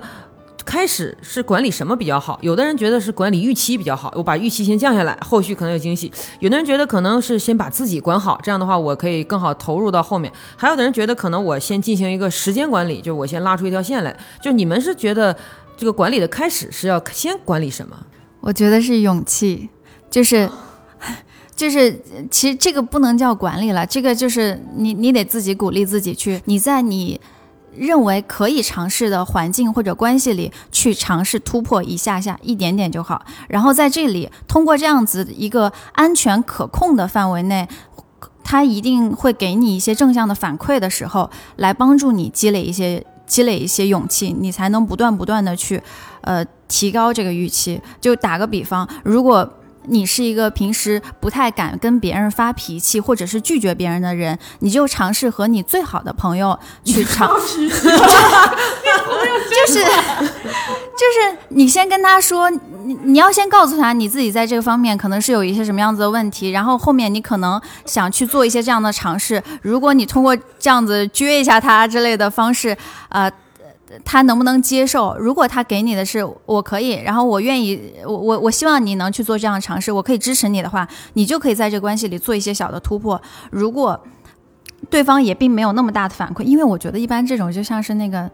[0.65, 2.39] 开始是管理什么比较好？
[2.43, 6.11] 有的人觉得是管理预期比较好，我把预期先降下来，后续可能有惊喜。
[6.41, 10.33] 有的人觉得可能是先把自己管好，这样的话我可以更好投入到后面。
[10.57, 14.17] 还有的人觉得可能我先进行一个时间管理，就我先拉出一条线来。
[14.41, 15.37] 就你们是觉得
[15.77, 17.97] 这个管理的开始是要先管理什么？
[18.41, 19.69] 我觉得是勇气，
[20.11, 20.49] 就是
[21.55, 27.21] 就是其实这个不能叫管理了，这个就是你你得自己鼓励自己去，你在你。
[27.77, 37.67] 认为可以尝试的环境或者关系里去尝试突破一下下一点点就好，然后在这里通过这样子一个安全可控的范围内，
[38.45, 45.83] 他一定会给你一些正向的反馈的时候，来帮助你积累一些积累一些勇气，你才能不断不断的去，
[46.21, 47.81] 呃，提高这个预期。
[48.01, 49.51] 就打个比方，如果。
[49.85, 57.77] 你是一个平时不太敢跟别人发脾气，或者是拒绝别人的人，你就尝试和你最好的朋友去尝试，就
[59.67, 59.85] 是
[60.95, 72.77] 就是你先跟他说，你你要先告诉他你自己在这个方面可能是有一些什么样子的问题，然后后面你可能想去做一些这样的尝试，如果你通过这样子撅一下他之类的方式，
[73.09, 73.31] 呃。
[74.05, 75.17] 他能不能接受？
[75.19, 83.21] 如果他给你的是我可以，然后我愿意，我我我希望你能去做这样的尝试，我可以支持你的话，你就可以在这关系里做一些小的突破。
[83.51, 84.01] 如果
[84.91, 88.31] 对方也并没有那么大的反馈，因为我觉得一般这种就像是那个，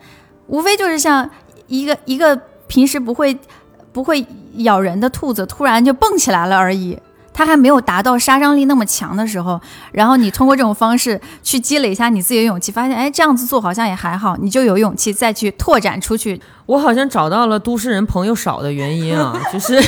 [0.47, 1.29] 无非就是像
[1.67, 2.35] 一个一个
[2.67, 3.39] 平时不会
[3.93, 6.99] 不会咬人的兔子突然就蹦起来了而已。
[7.39, 9.61] 它还没有达到杀伤力那么强的时候，
[9.93, 16.41] 然后你通过这种方式去积累一下你自己的勇气，发现哎这样子做好像也还好，你就有勇气再去拓展出去。
[16.67, 19.81] 我好像找到了都市人朋友少的原因啊， 就是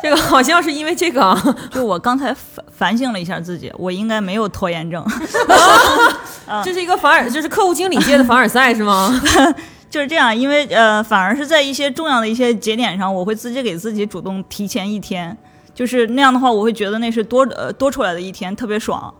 [0.00, 5.04] 这个好像是因为这个啊，就我刚才反反省了一下自己，我应该没有拖延症。
[6.64, 9.12] 这是一个凡尔，就是客户经理界的凡尔赛是吗？
[9.90, 15.36] 就是这样，因为呃，反而是在一些重要的一些节点上，我会自己给自己主动提前一天，
[15.76, 19.14] 就是那样的话，我会觉得那是多呃多出来的一天，特别爽，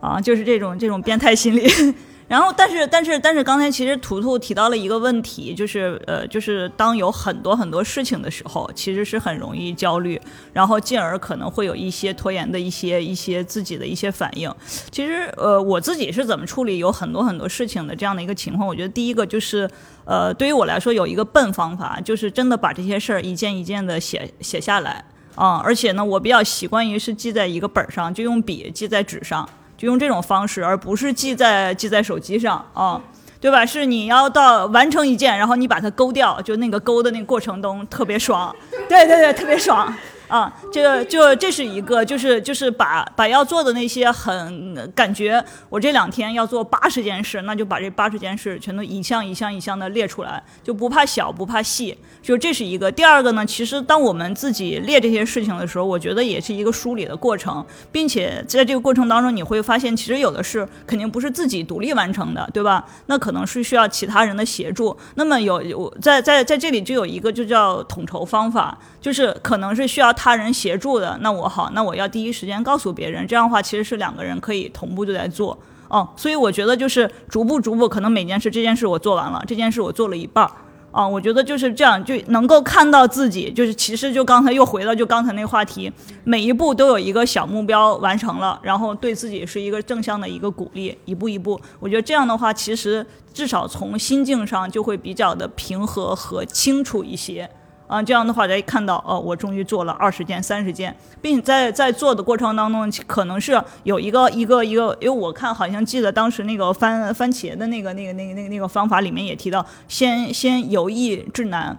[0.00, 1.70] 啊，就是这种这种变态心理。
[2.26, 10.20] 然后，但是，但是，但是，刚才其实图图提到了一个问题，就是呃，就是当有很多很多事情的时候，其实是很容易焦虑，
[10.52, 14.48] 然后进而可能会有一些拖延的一些一些自己的一些反应。
[14.92, 18.64] 其实，呃，我自己是怎么处理有很多很多事情的这样的一个情况？
[18.64, 19.68] 我觉得第一个就是，
[20.04, 25.04] 呃，对于我来说有一个笨方法，就是真的把这些事儿一件一件的写写下来
[25.36, 29.48] 嗯，而且呢，我比较习惯于是记在一个本上，就用笔记在纸上。
[29.76, 33.00] 就用这种方式，而不是记在记在手机上啊，
[33.40, 33.64] 对吧？
[33.64, 38.54] 是你要到完成一件，然后你把它勾掉，就那个勾的那个过程中特别爽，
[38.90, 39.90] 对对对，特别爽。
[40.30, 52.92] 啊，这个就这是一个，就是就是把把要做的那些很感觉，我这两天要做八十件事，那就把这八十件事全都一项一项一项的列出来，就不怕小不怕细，就这是一个。
[52.92, 62.86] 第二个呢，其实当我们自己列这些事情的时候，我觉得也是一个梳理的过程，并且在这个过程当中，你会发现其实有的事肯定不是自己独立完成的，对吧？
[63.06, 64.96] 那可能是需要其他人的协助。
[65.16, 70.14] 那么有有在在在这里就有一个就叫统筹方法，就是可能是需要。
[70.22, 75.58] 他人协助的，那我好，那我要第一时间告诉别人，这样的话其实是两个人可以同步就在做。
[75.88, 80.50] 哦，所以我觉得就是逐步逐步，可能每件事这件事我做完了，这件事我做了一半儿。
[80.92, 85.90] 啊，我觉得就是这样就能够看到自己，就是其实就刚才又回到就刚才那个话题，
[86.22, 97.48] 每一步都有一个小目标完成了，然后对自己是一个正向的一个鼓励，一步一步，我觉得这样的话，其实至少从心境上就会比较的平和和清楚一些。
[97.90, 111.76] 啊，这样的话，大家看到，哦，我终于做了二十件、三十件，并在在做的过程当中，可能是有一个一个一个，因为我看好像记得当时那个番番茄的那个那个那个那个那个方法里面也提到，先先由易至难。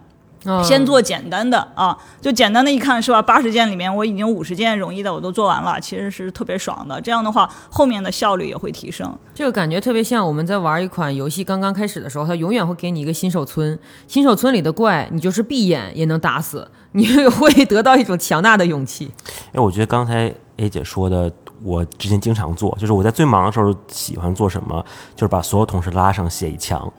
[0.63, 3.21] 先做简单的啊，就简单的一看是吧？
[3.21, 6.99] 八十件里面我已经五十件容易的我都做完了，其实是特别爽的。
[6.99, 9.15] 这样的话，后面的效率也会提升。
[9.35, 13.77] 这个感觉特别像我们在玩一款游戏刚刚开始的时候，它永远会给你一个新手村，
[14.07, 19.11] 新手村里的怪你就是闭眼也能打死， 你会得到一种强大的勇气。
[19.53, 21.31] 哎，我觉得刚才 A 姐说的，
[21.63, 24.83] 我之前经常做，就是我在最忙的时候喜欢做什么，
[25.15, 26.91] 就是把所有同事拉上写一墙。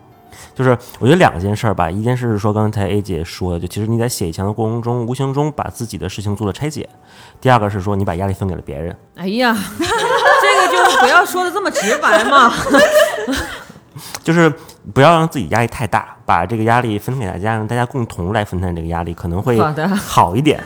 [0.54, 6.84] 就是我觉得两件事儿吧，一件事是说刚才 A 姐说的，就其实你在写以前的过程中，无形中把自己的事情做了拆解；
[7.40, 8.96] 第二个是说你把压力分给了别人。
[9.16, 12.52] 哎呀，这个就不要说的这么直白嘛，
[14.22, 14.52] 就是
[14.92, 19.58] 不要让自己压力太大，把这个压力分给大家，让大家共同来分担这个压力，可能会
[19.96, 20.62] 好一点。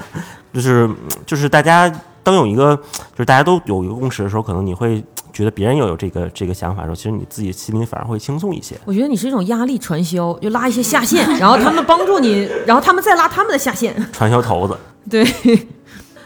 [0.53, 0.89] 就是
[1.27, 1.91] 就是大家
[2.23, 5.05] 当有一个就是大家都有一个共识的时候，可能你会。
[5.37, 8.75] 觉得别人又有这个这个想法的时候，其实你自己心里反而会轻松一些。
[8.87, 13.95] 我觉得你是一种压力传销，就拉一些下线， 然后他们帮助你，然后他们再拉他们的下线。
[14.15, 14.75] 传销头子。
[15.11, 15.23] 对，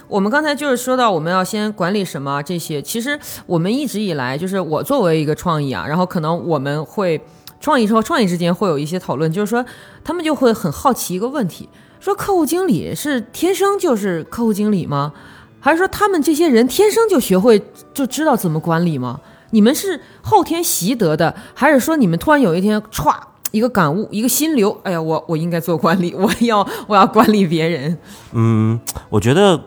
[0.07, 2.81] 我们刚才就是说到我们要先管理什么这些。
[2.81, 7.21] 其实我们一直以来就是我作为一个创意啊，然后可能我们会
[7.59, 9.67] 创意和创意之间会有一些讨论，就是说
[10.05, 11.69] 他们就会很好奇一个问题：
[11.99, 15.13] 说客户经理是天生就是客户经理吗？
[15.61, 17.63] 还是说他们这些人天生就学会
[17.95, 19.21] 就知道怎么管理吗？
[19.51, 23.15] 你们是后天习得的，还是说你们突然有一天歘
[23.51, 24.77] 一个感悟，一个心流？
[24.85, 27.99] 哎呀，我我应该做管理， 我要我要管理别人。
[28.33, 29.61] 嗯，我觉得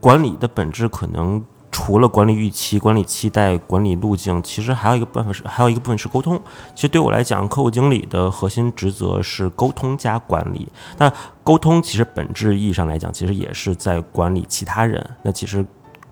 [0.00, 1.44] 管理的本质可能。
[1.72, 6.40] 除了管理预期、管理期待、管理路径，其实还有一个办法是，还有一个部分是沟通。
[6.74, 10.68] 其实对我来讲，客户经理的核心职责是沟通加管理。
[10.98, 11.12] 那
[11.44, 15.08] 沟通其实本质意义上来讲，其实也是在管理其他人。
[15.22, 15.64] 那其实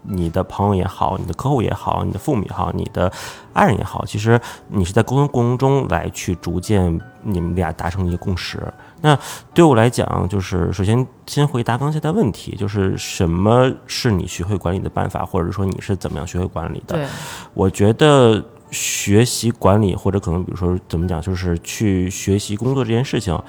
[0.03, 3.11] 你的朋友也好，你的客户也好，你的父母也好，你的
[3.53, 8.63] 爱人也好，其实你是在沟通过程中来去逐渐你们俩达成一个共识。
[9.01, 9.17] 那
[9.55, 16.97] 对我来讲，就是首先先回答刚才的问题，就是什么是你学会管理的办法，或者说你是怎么样学会管理的？
[16.97, 17.07] 对，
[17.55, 23.41] 我觉得学习管理，或者可能比如说怎么讲，就是去学习工作这件事情，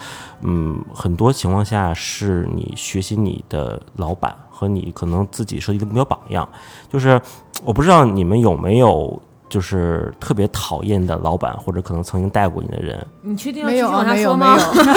[0.41, 6.47] 嗯，很多情况下是你学习你的老板和你可能自己设计的目标榜样。
[6.91, 7.19] 就是
[7.63, 13.07] 我不知道你们有没有就是特别讨厌的老板，或者可能曾经带过你的人？
[13.21, 14.87] 你确定要没有啊，继续往下没有，没说吗？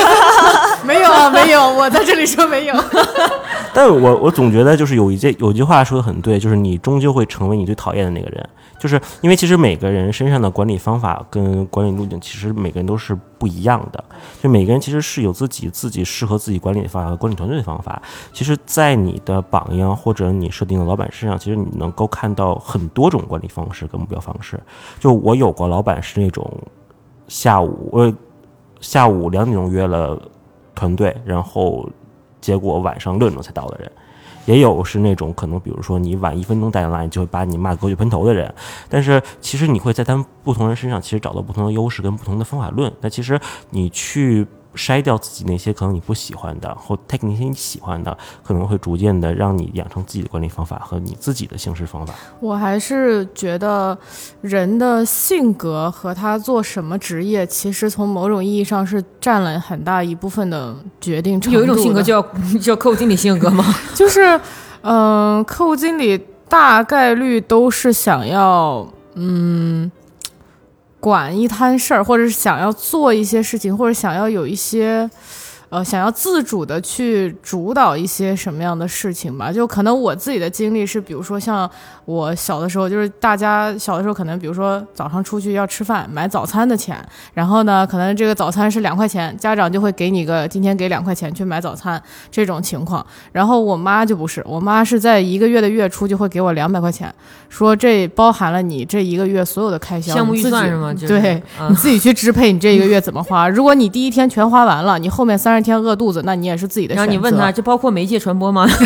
[0.85, 2.75] 没有 啊，没有，我在这里说没有。
[3.73, 8.47] 但我我总觉得就是有一句有一句话说的很对，就是你终究会成为你最讨厌的那个人，
[8.79, 14.05] 就是因为其实每个人身上的管理方法跟管理路径，其实每个人都是不一样的，
[14.41, 18.01] 就每个人其实是有自己自己适合自己管理的方法和管理团队的方法。
[18.33, 24.63] 其实，在你的榜样或者你设定的老板身上，其实你能够看到很多种管理方式跟目标方式。
[25.01, 26.49] 就我有过老板是那种
[27.27, 28.15] 下午我
[28.81, 30.17] 下午两点钟约了
[30.73, 31.91] 团队，然后
[32.41, 33.91] 结果晚上六点钟才到的人，
[34.45, 38.53] 也有是那种可能，比如说你晚一分钟带上来，就会把你骂狗血喷头的人。
[38.89, 42.93] 但是其实你会在他们不同人身上，其实找到不同的优势跟不同的方法论。
[43.01, 43.39] 那其实
[43.71, 52.15] 你去筛掉自己那些可能你不喜欢的，或 take 那些你喜欢的，可能会逐渐的让你养成自己的管理方法和你自己的行事方法。
[52.41, 53.97] 我还是觉得
[54.41, 62.23] 人的性格和他做什么职业，其实从某种意义上是占了很大一部分的决定程度有一种性格叫
[62.61, 63.65] 叫客户经理性格吗？
[63.95, 64.41] 就是，
[64.81, 66.19] 嗯、客户经理
[66.49, 69.91] 大概率都是想要，嗯，
[71.03, 75.11] 管一摊事儿，或者是想要做一些事情，或者想要有一些，
[75.73, 79.51] 呃，想要自主的去主导一些什么样的事情吧。
[79.51, 81.69] 就可能我自己的经历是，比如说像
[82.05, 87.03] 我小的时候，就是大家小的时候可能，比如说早上出去要吃饭买早餐的钱，
[87.33, 93.03] 然后呢，可能这个早餐是两块钱，家长就会给你个今天给两块钱去买早餐这种情况。
[93.33, 97.11] 然后我妈就不是，我妈是在一个月的月初就会给我两百块钱，
[97.49, 100.93] 说这包含了你这一个月所有的开销，项目预算是吗？
[100.93, 103.49] 就是对，嗯你自己去支配你这一个月怎么花。
[103.49, 107.03] 如果你第一天全花完了，你后面三十天饿肚子，那你也是自己的选择。
[107.03, 108.67] 然后你问他，这包括媒介传播吗？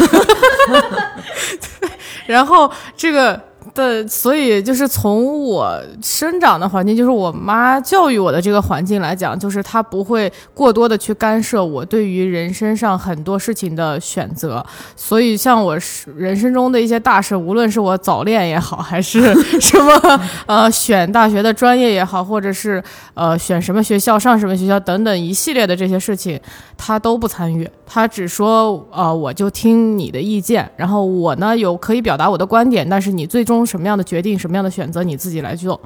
[2.27, 3.41] 然后这个
[3.75, 14.65] 的，所以就是从我生长的环境，就是我妈教育我的这个环境来讲，就是她不会过多的去干涉我对于人生上很多事情的选择。
[14.95, 15.79] 所以像我
[16.17, 19.21] 人生中的一些大事，无论是我早恋也好，还是
[19.61, 22.83] 什么呃选大学的专业也好，或者是
[23.15, 26.41] 呃选什么学校、上什么学校等等一系列的这些事情，
[26.77, 35.81] 他都不参与，他只说呃我就听你的意见，然后我呢有可以表达我的观点，但是你最终什么样的决定、什么样的选择你自己来做，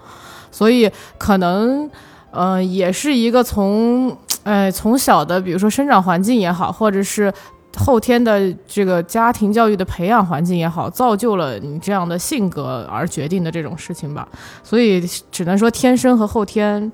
[0.50, 1.90] 所以可能
[2.30, 7.32] 呃也是一个从呃从小的比如说生长环境也好，或者是。
[7.78, 14.28] 后天的这个家庭教育的培养环境也好，造就了你这样的性格而决定的这种事情吧，
[14.64, 15.00] 所以
[15.30, 16.90] 只能说天生和后天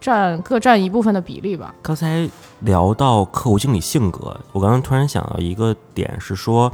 [0.00, 1.72] 占各占一部分的比例吧。
[1.80, 2.28] 刚才
[2.62, 6.72] 聊到客户经理性格，我刚刚突然想到一个点是说，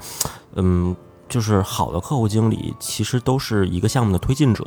[0.55, 0.97] 嗯，
[1.33, 4.63] 就是好的客户经理其实都是一个项目的推进者。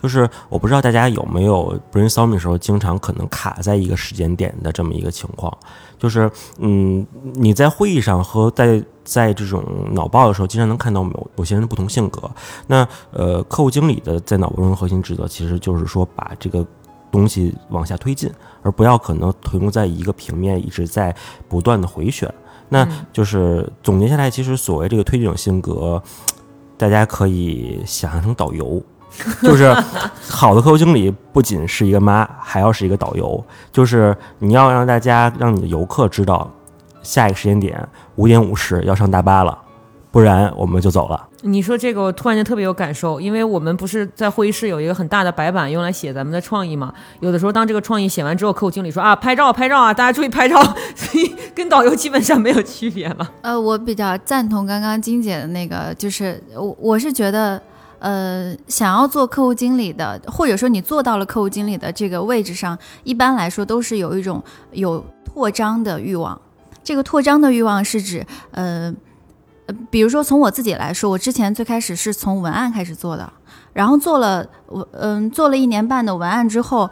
[0.00, 5.52] 就是我不知道大家有没有 brainstorming 时候，经常可能卡在一个时间点的这么一个情况。
[5.98, 12.30] 就是嗯，你在会议上和在在这种脑报的时候，经常能看到某有些人的不同性格。
[12.66, 16.64] 那呃，客户经理的在脑报中的核心职责，其实就是说把这个
[17.10, 18.30] 东西往下推进，
[18.62, 21.14] 而不要可能停留在一个平面，一直在
[21.48, 22.32] 不断的回旋。
[22.68, 26.02] 那就是总结下来，其实所谓这个推荐者性格，
[26.76, 28.82] 大家可以想象成导游。
[29.42, 29.72] 就是
[30.28, 33.44] 好的客户经理不仅是一个妈，还要是一个导游。
[33.70, 36.50] 就是你要让大家让你的游客知道，
[37.00, 39.56] 下一个时间点五点五十要上大巴了，
[40.10, 41.28] 不然我们就走了。
[41.46, 46.92] 你说这个，我突然间特别有感受，因为我们不是在会议室有一个很大的白板用来写咱们的创意嘛？
[47.20, 50.62] 有的时候当这个创意写完之后，客户经理说啊，拍照拍照啊，大家注意拍照，
[50.96, 53.30] 所以跟导游基本上没有区别了。
[53.42, 57.60] 呃，我比较赞同刚刚金姐的那个，就是我我是觉得，
[57.98, 64.42] 呃，想要做客户经理的，或者说你做到了客户经理的这个位置上，一般来说都是有一种
[64.72, 66.40] 有扩张的欲望。
[66.82, 68.94] 这个扩张的欲望是指，呃，
[69.66, 73.32] 呃比如说从我自己来说，我之前最开始是从文案开始做的，
[73.72, 76.90] 然后做了我嗯做了一年半的文案之后，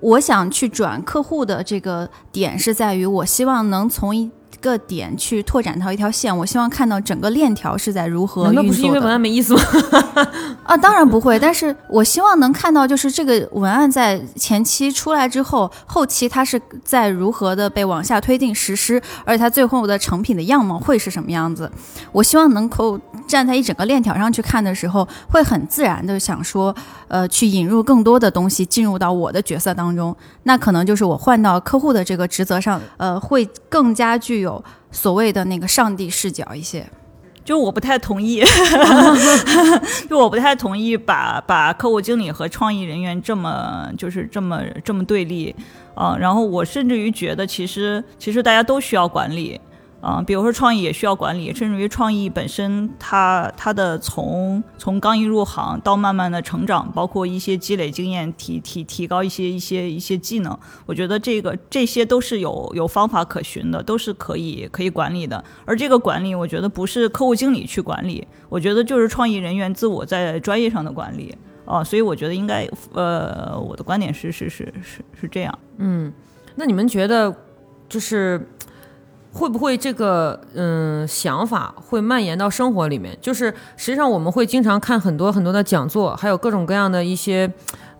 [0.00, 4.30] 我想去转客户的这个点是在于，我希望能从一
[4.60, 9.20] 个点去拓展到一条线，我希望看到整个链条是在如何运作不是因为文案。
[9.20, 9.60] 没意思吗？
[10.64, 21.70] 啊，当然不会，但是我希望能看到，就是这个文案在前期出来之后，后期它是在如何的被往下推进实施，而且它最后的成品的样貌会是什么样子。
[22.12, 26.74] 我希望能够站在一整个链条上去看的时候，会很自然的想说，
[27.08, 30.14] 呃，去引入更多的东西进入到我的角色当中。
[30.44, 36.84] 那可能就是我换到客户的这个职责上，呃，会更加具有有所谓的那个上帝视角一些。
[37.44, 38.44] 就我不太同意，
[40.06, 45.54] 就我不太同意把把客户经理和创意人员这么就是这么这么对立。
[45.94, 49.58] 啊、然后我甚至于觉得，其实其实大家都需要管理。
[50.00, 65.42] 啊、比如说创意也需要管理，甚至于创意本身它它的从从刚一入行到慢慢的成长，包括一些积累经验，提提提高一些一些一些技能，我觉得这个这些都是有有方法可循的，都是可以可以管理的。
[65.64, 75.58] 而这个管理，我觉得不是客户经理去管理，我觉得就是创意人员自我在专业上的管理啊、所以我觉得应该，呃，我的观点是是是是是这样。
[75.76, 76.10] 嗯
[76.54, 77.34] 那你们觉得，
[77.90, 78.48] 就是
[79.38, 83.16] 会不会这个嗯想法会蔓延到生活里面？
[83.20, 87.50] 就是实际上我们会经常看很多很多的讲座，还有各种各样的一些。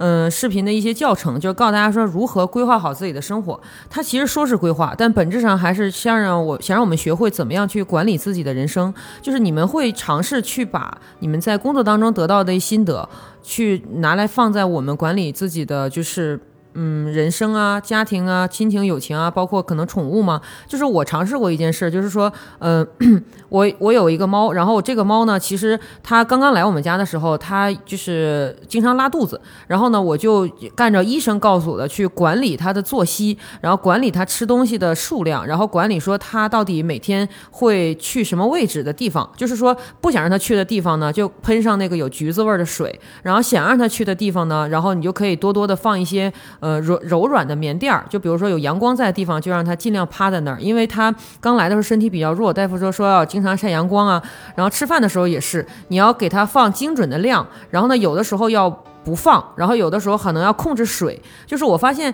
[0.00, 3.60] 嗯，视频的一些教程，就是告诉大家说如何规划好自己的生活。
[3.90, 8.94] 它其实说是规划，但本质上还是想让我想让我们学会怎么样去管理自己的人生。
[9.20, 13.08] 就是你们会尝试去把你们在工作当中得到的心得，
[13.42, 16.38] 去拿来放在我们管理自己的就是
[16.80, 20.40] 嗯人生啊、家庭啊、亲情、友情啊，包括可能宠物嘛。
[20.68, 22.86] 就是我尝试过一件事，就是说，嗯、
[23.50, 46.32] 我我有一个猫，然后这个猫呢，其实它刚刚来我们家的时候，它就是经常拉肚子，然后呢，我就按照医生告诉我的去管理它的作息，然后管理它吃东西的数量，然后管理说它到底每天会去什么位置的地方，就是说不想让它去的地方呢，就喷上那个有橘子味的水，然后想让它去的地方呢，然后你就可以多多的放一些
[46.68, 54.22] 呃柔柔软的棉垫儿，就比如说有阳光在的地方，就让它尽量趴在那儿，因为它刚来的时候身体比较弱，大夫说说要经常晒阳光啊，
[54.54, 58.68] 然后吃饭的时候也是，你要给它放精准的量，然后呢，有的时候要
[59.04, 62.12] 不放，然后有的时候可能要控制水，就是我发现。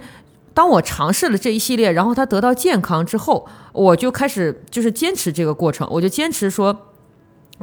[0.56, 6.72] 当我尝试了这一系列，然后它得到健康之后，我就开始就是坚持这个过程，我就坚持说，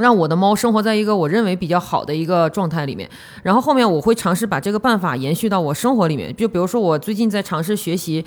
[0.02, 3.10] 让我的猫生活在一个我认为比较好的一个状态里面。
[3.43, 8.26] 然后后面我会尝试把这个办法延续到我生活里面，就比如说我最近在尝试学习。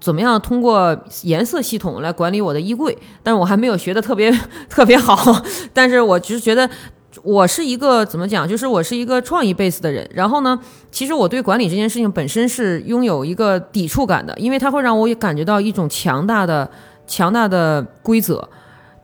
[0.00, 2.96] 怎么样通过颜色系统来管理我的衣柜？
[3.20, 4.30] 但是我还没有学的特别
[4.68, 5.42] 特别好，
[5.74, 6.70] 但是我只是觉得
[7.24, 10.08] 我是一个怎么讲，就是我是一个创意 base 的人。
[10.14, 10.56] 然后呢，
[10.92, 16.70] 其实我对管理这件事情本身是拥有一个抵触感的，因为它会让我也感觉到一种强大的、
[17.04, 18.48] 强大的规则。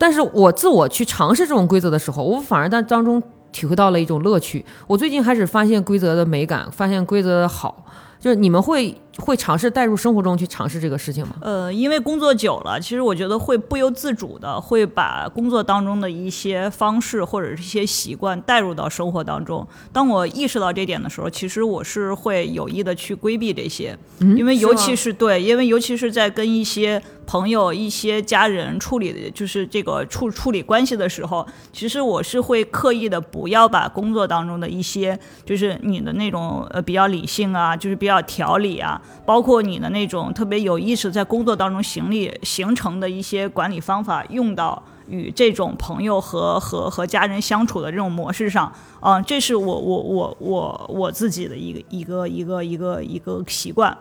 [0.05, 4.63] 但是我自我去尝试这种规则的时候，我反而在当中体会到了一种乐趣。
[4.87, 7.87] 我最近开始发现规则的美感，发现规则的好。
[8.21, 11.37] 就是你们会会尝试带入生活中去尝试这个事情吗？
[11.41, 19.67] 呃，因为工作久了，其实我觉得会不由自主的会把工作当中的一些方式或者是一些习惯带入到生活当中。
[19.93, 53.97] 当我意识到这点的时候，其实我是会有意的去规避这些，因为尤其是对，因为尤其是在跟一些朋友、一些家人处理，就是这个处处理关系的时候，其实我是会刻意的不要把工作当中的一些，就是你的那种呃比较理性啊，就是比较条理啊，包括你的那种特别有意识在工作当中行力形成的一些管理方法，用到与这种朋友和和和家人相处的这种模式上，啊、这是我我我我我自己的一个一个一个一个一个习惯。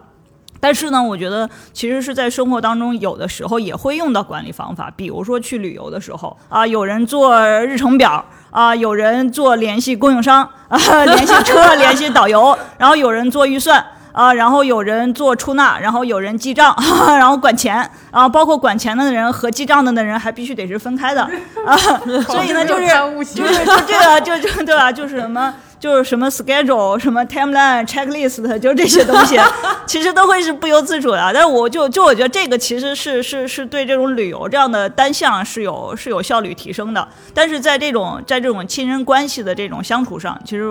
[0.59, 13.85] 但是呢，我觉得其实是在生活当中，有的时候也会用到管理方法，比如说去旅游的时候啊，有人做日程表啊，有人做联系供应商啊， 联系车、联系导游，然后有人做预算。
[14.13, 16.73] 啊，然后有人做出纳，然后有人记账，
[17.17, 17.75] 然后管钱，
[18.11, 21.21] 然后包括管钱的人和记账的的人还必须得是分开的
[21.65, 21.75] 啊，
[22.27, 22.87] 所以呢，就是
[23.35, 24.91] 就是就这个就就对吧？
[24.91, 29.37] 就是什么就是什么 schedule、什么 timeline、checklist，就这些东西，
[29.87, 31.31] 其实都会是不由自主的。
[31.33, 40.69] 但是我就就我觉得这个其实是是是对这种旅游这样的单项是有是有效率提升的，但是在这种在这种亲人关系的这种相处上，其实。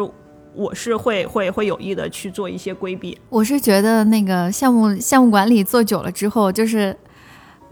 [0.54, 3.18] 我是会会会有意的去做一些规避。
[3.28, 6.96] 我是觉得那个项目项目管理做久了之后，就是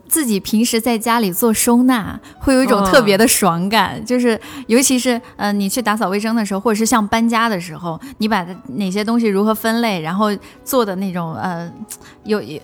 [0.08, 4.04] 自己平时在家里做收纳，会有一种特别的爽感。
[4.04, 10.26] 就是尤其是呃，你去打扫卫生的时候，或者是像搬家的时候，你把哪些东西如何分类，然后
[10.64, 11.70] 做的那种呃，
[12.24, 12.60] 有有。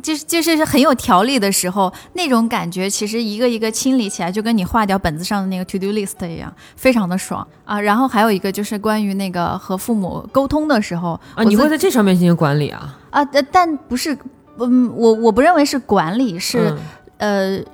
[0.00, 7.78] 就是就是很有条理的时候，那种感觉其实一个一个清理起来，就跟你划掉本子上的那个 to do list 一样，非常的爽啊。
[7.78, 12.98] 然后还有一个就是关于那个和父母沟通的时候啊，你会在这上面进行管理啊？
[13.10, 14.16] 啊，但不是，
[14.58, 16.74] 嗯，我我不认为是管理，是、
[17.18, 17.64] 嗯、呃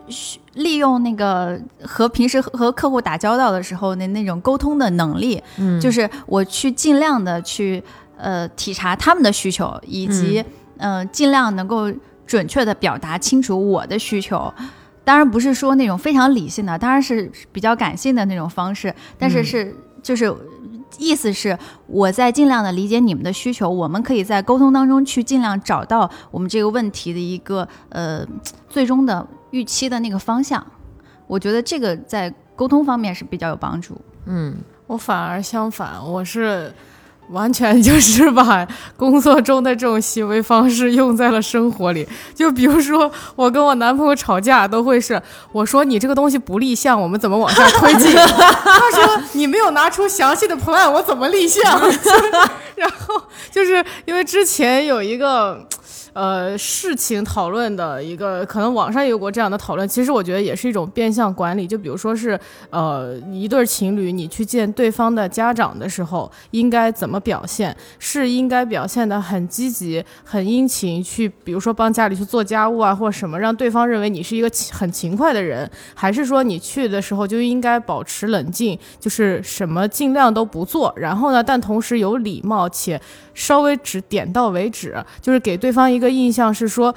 [0.55, 7.81] 利用那个和平时和客户打交道的时候的那种沟通的能力，嗯，就是我去尽量的去
[8.17, 10.45] 呃体察他们的需求，以及
[10.79, 11.89] 嗯、呃、尽量能够。
[12.29, 14.55] 准确的表达清楚我的需求，
[15.03, 20.33] 当然不是说那种非常理性的，当然是比较感性的那种方式，但是是、就是。
[20.97, 21.57] 意思是
[21.87, 28.27] 我在尽量的理解你们的需求，我们可以在沟通当中去尽量找到我们这个问题的一个呃
[28.69, 30.67] 最终的预期的那个方向。
[31.29, 34.01] 我觉得这个在沟通方面是比较有帮助。
[34.25, 34.57] 嗯，
[34.87, 36.73] 我反而相反，我是
[37.31, 38.67] 完全就是 把
[38.97, 42.07] 工作中的这种行为方式用在了生活里。
[42.35, 45.21] 就比如说，我跟我男朋友吵架都会是
[45.53, 48.13] 我说你这个东西不立项，我们怎么往下推进？
[48.17, 51.63] 他说你没有拿出详细的 plan，我怎么立项？
[52.77, 55.67] 然后就是因为之前有一个。
[56.13, 59.87] 呃，事情讨论的一个，可能网上也有过这样的讨论。
[59.89, 61.67] 其实我觉得也是一种变相管理。
[61.67, 62.39] 就比如说是，
[62.71, 67.77] 呃，一对情侣，你去见对方的家长的时候，应该怎么表现？
[67.99, 83.01] 是应该表现的很积极、很殷勤，去比如说帮家里去做家务啊，或者什么，让对方认为你是一个很勤快的人，还是说你去的时候就应该保持冷静，就是什么尽量都不做，然后呢，但同时有礼貌且
[83.39, 86.95] 稍微只点到为止，就是给对方一个印象是说。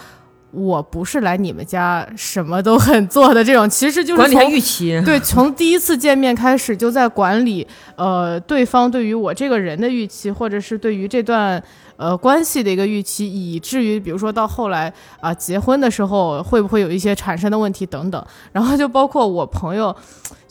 [0.53, 5.01] 我不是来你们家什么都很做的这种，其实就是管理他预期。
[5.05, 7.65] 对，从第一次见面开始就在管理，
[7.95, 11.63] 呃，对方对于我这个人的预期，或者是对于这段
[11.95, 18.21] 呃关系的一个预期，以至于比如说到后来啊、结婚的时候会不会有一些产生的问题等等，
[18.51, 19.95] 然后就包括我朋友，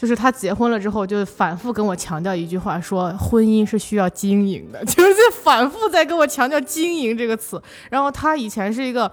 [0.00, 9.10] 就是他结婚了之后，就反复跟我强调一句话，说婚姻是需要经营的， 就是在反复在跟我强调经营这个词，然后他以前是一个。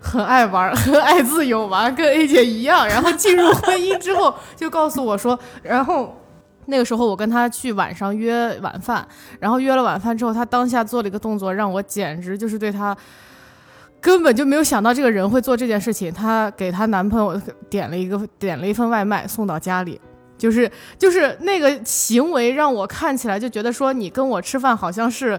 [0.00, 2.86] 很爱玩， 很爱自由玩，跟 A 姐一样。
[2.86, 6.16] 然后进入婚姻之后，就告诉我说，然后
[6.66, 9.04] 那个时候我跟他去晚上约晚饭，
[9.40, 12.96] 然后约了晚饭之后，他当下做了一个动作，让我简直就是对他
[14.00, 16.12] 根本就没有想到这个人会做这件事情。
[16.12, 17.36] 她给她男朋友
[17.68, 20.00] 点了一个点了一份外卖送到家里。
[20.38, 25.38] 就是就是那个行为让我看起来就觉得说你跟我吃饭好像是，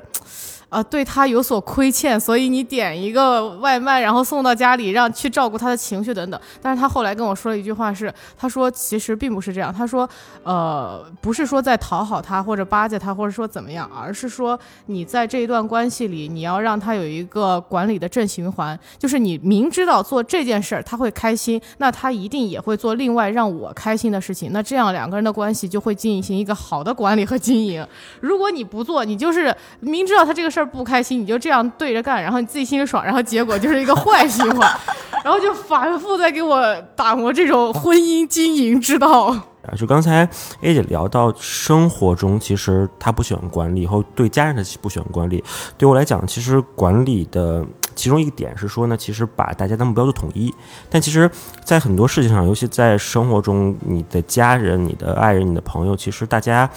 [0.70, 6.40] 呃，对他有所亏欠，所以你点一个外卖，然后送到家里，让去照顾他的情绪等等。
[6.62, 10.08] 但是他后来跟我说了一句话是，他说其实并不是这样，他说，
[10.44, 27.86] 呃，不是说在讨好他或者巴结他或者说怎么样，而是说你在这一段关系里，你要让他有一个管理的正循环，就是你明知道做这件事儿他会开心，那他一定也会做另外让我开心的事情，那这样两个人的关系就会进行一个好的管理和经营。
[28.22, 34.72] 如果你不做，你就是明知道他这个事儿儿不开心，你就这样对着干，然后你自己心里爽，然后结果就是一个坏循环，
[35.24, 39.36] 然后就反复在给我打磨这种婚姻经营之道。
[39.62, 40.28] 啊，就刚才
[40.62, 45.44] A 姐聊到生活中，其实她不喜欢管理，后对家人她不喜欢管理。
[45.78, 50.54] 对我来讲，其实管理的其中一个点是说呢，其实把大家的目标都统一。
[50.90, 51.30] 但其实，
[51.66, 56.68] 在很多事情上，尤其在生活中，你的家人、你的爱人、你的朋友，其实大家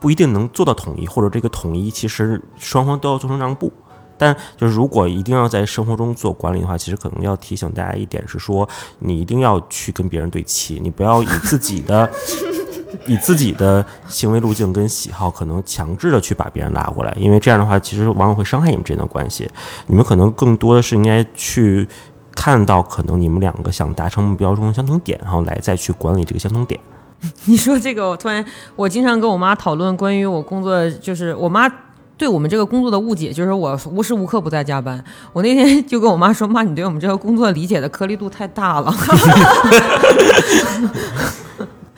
[0.00, 3.72] 不一定能做到统一，或者这个统一，其实双方都要做成让步。
[4.20, 8.68] 但就是如果一定要在生活中做管理的话，其实可能要提醒大家一点是说，
[8.98, 12.10] 你一定要去跟别人对齐，你不要以自己的
[13.06, 19.48] 以自己的行为路径跟喜好，可能强制的去把别人拉过来，因为这样的话，其实往往会伤害你们之间的关系。
[19.86, 21.88] 你们可能更多的是应该去
[22.34, 26.80] 看到可能你们两个想达成目标中的相同点，然后来再去管理这个相同点。
[27.46, 28.44] 你说这个，我突然，
[28.76, 31.68] 我经常跟我妈讨论关于我工作，就是我妈
[32.16, 35.02] 对我们这个工作的误解，就是我无时无刻不在加班。
[35.32, 38.94] 我那天就跟我妈说：“妈，你对我们这个工作理解的颗粒度太大了。”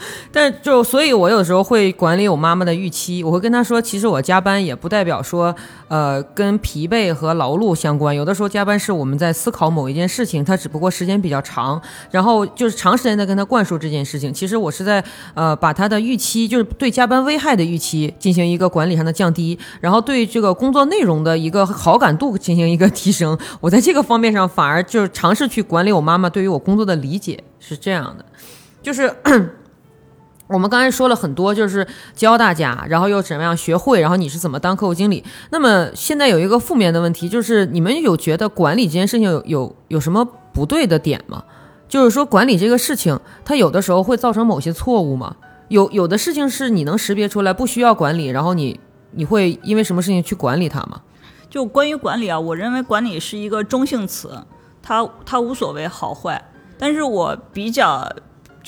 [0.32, 3.22] 但就所以，我有时候会管理我妈妈的预期。
[3.22, 5.54] 我会跟她说，其实我加班也不代表说，
[5.88, 8.14] 呃，跟疲惫和劳碌相关。
[8.14, 11.80] 有的时候加班是我们在思考某一件事情，它只不过时间比较长，
[12.10, 14.32] 然后就是长时间的跟她灌输这件事情。
[14.32, 15.02] 其实我是在
[15.34, 23.38] 呃把她的预期，就是对加班危害的预期进行一个管理上的降低，然后对这个工作内容的一个好感度进行一个提升。
[23.60, 28.24] 我在这个方面上反而就是尝试去管理我妈妈对于我工作的理解，是这样的，
[28.82, 29.14] 就是。
[30.52, 35.24] 我们刚才说了很多，就是教大家，然后又怎么样学会，然后你是怎么当客户经理。
[35.50, 41.44] 那么现在有一个负面的问题，就是你们有觉得管理这件事情有有有什么不对的点吗？
[41.88, 45.36] 就是说管理这个事情，它有的时候会造成某些错误吗？
[45.68, 48.80] 有有的事情是你能识别出来不需要管理，然后你
[49.12, 51.00] 你会因为什么事情去管理它吗？
[51.48, 54.44] 就关于管理啊，我认为管理是一个中性词，
[54.82, 56.44] 它它无所谓好坏。
[56.78, 58.08] 但是我比较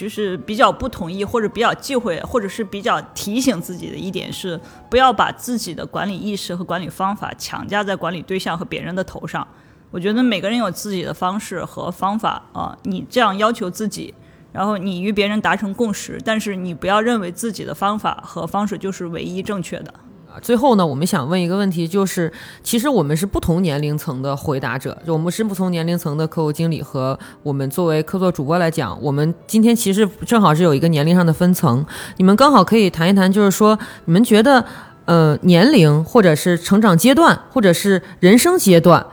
[0.02, 9.46] 就是比较不同意，或者比较忌讳，或者是比较提醒自己的一点是，不要把自己的管理意识和管理方法强加在管理对象和别人的头上。
[9.92, 14.12] 我觉得每个人有自己的方式和方法啊，你这样要求自己，
[14.50, 19.94] 然后你与别人达成共识，但是你不要认为自己的方法和方式就是唯一正确的。
[20.40, 31.84] 最后呢，我们想问一个问题，就是其实我们是不同年龄层的回答者，我们是不同年龄层的客户经理和我们作为客座主播来讲，我们今天其实正好是有一个年龄上的分层，
[32.16, 34.64] 你们刚好可以谈一谈，就是说你们觉得
[35.04, 39.06] 呃年龄或者是成长阶段或者是人生阶段，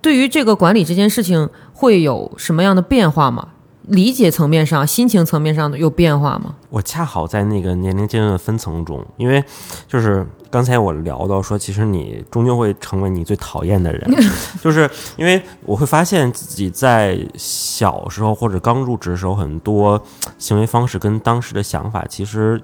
[0.00, 3.48] 对于这个管理这件事情会有什么样的变化吗？
[3.86, 6.54] 理解层面上、心情层面上的有变化吗？
[6.70, 9.42] 我恰好在那个年龄阶段的分层中，因为
[9.86, 14.10] 就是刚才我聊到说，其实你终究会成为你最讨厌的人，
[14.60, 20.02] 就是因为我会发现自己在小时候或者刚入职的时候，很多
[20.38, 22.60] 行为方式跟当时的想法其实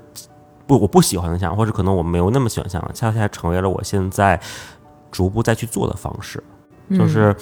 [0.67, 4.41] 不我不喜欢的想法，或者可能我没有那么喜欢想法，恰恰成为了我现在
[5.11, 6.43] 逐步再去做的方式。
[6.91, 7.35] 就是，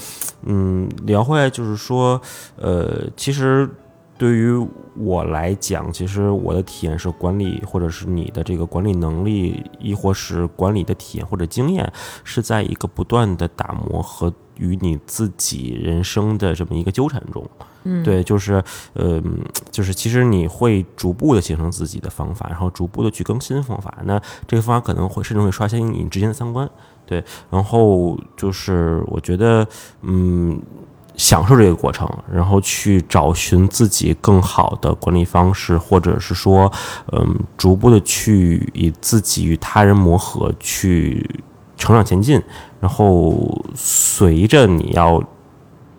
[0.43, 2.21] 嗯，聊回来就是说，
[2.57, 3.69] 呃，其实
[4.17, 11.91] 对于我来讲，其实我的体验是管理，或者是你的这个管理能力，亦或是管理的体验或者经验，
[12.23, 17.49] 是在一个不断的打磨和与你自己人生的这么一个纠缠中。
[17.85, 18.63] 嗯，对，就是，
[18.93, 19.23] 呃，
[19.71, 23.97] 就是其实你会逐步的形成自己的方法，然后逐步的去更新方法。
[24.05, 26.71] 那这个方法可能会甚至会刷新你之前的三观。
[27.11, 29.67] 对，然后就是我觉得，
[30.03, 30.63] 嗯，
[31.17, 36.73] 享受这个过程，然后去找寻自己更好的管理方式，或者是说，
[37.11, 41.29] 嗯，逐步的去以自己与他人磨合，去
[41.77, 42.41] 成长前进，
[42.79, 45.21] 然后随着你要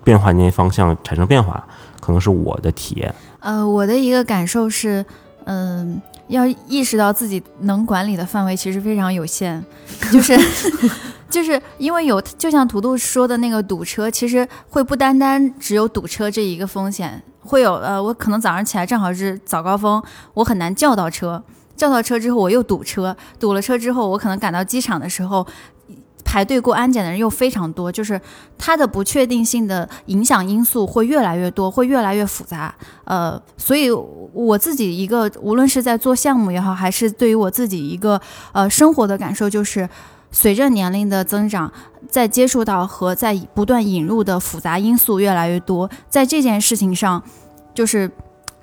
[0.05, 1.67] 变化那些方向产生变化，
[1.99, 3.13] 可能是我的体验。
[3.41, 5.05] 呃，我的一个感受是，
[5.43, 9.63] 嗯、要意识到自己能管理的范围其实非常有限，
[10.11, 10.37] 就是
[11.29, 20.01] 就是因为有，就像图图说的那个堵车，其实会不单单只有堵车这一个风险，会有呃，我可能早上起来正好是早高峰，
[20.33, 21.43] 我很难叫到车，
[21.75, 25.45] 叫到车之后我又堵车，堵了车之后，我可能赶到机场的时候。
[26.31, 28.19] 排队过安检的人又非常多，就是
[28.57, 32.73] 它的不确定性的影响因素会越来越多，会越来越复杂。
[33.03, 38.21] 呃，所以我自己一个，无论是在做项目也好，还是对于我自己一个
[38.53, 39.89] 呃生活的感受，就是
[40.31, 41.69] 随着年龄的增长，
[42.07, 47.21] 在接触到和在不断引入的复杂因素越来越多，在这件事情上，
[47.75, 48.09] 就是。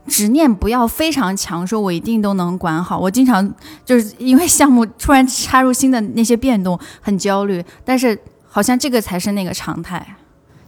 [0.09, 2.99] 执念不要非常强，说我一定都能管好。
[2.99, 3.55] 我经常
[3.85, 7.65] 就是因为项目突然插入新的那些变动，很焦虑。
[7.85, 10.05] 但是好像这个才是那个常态，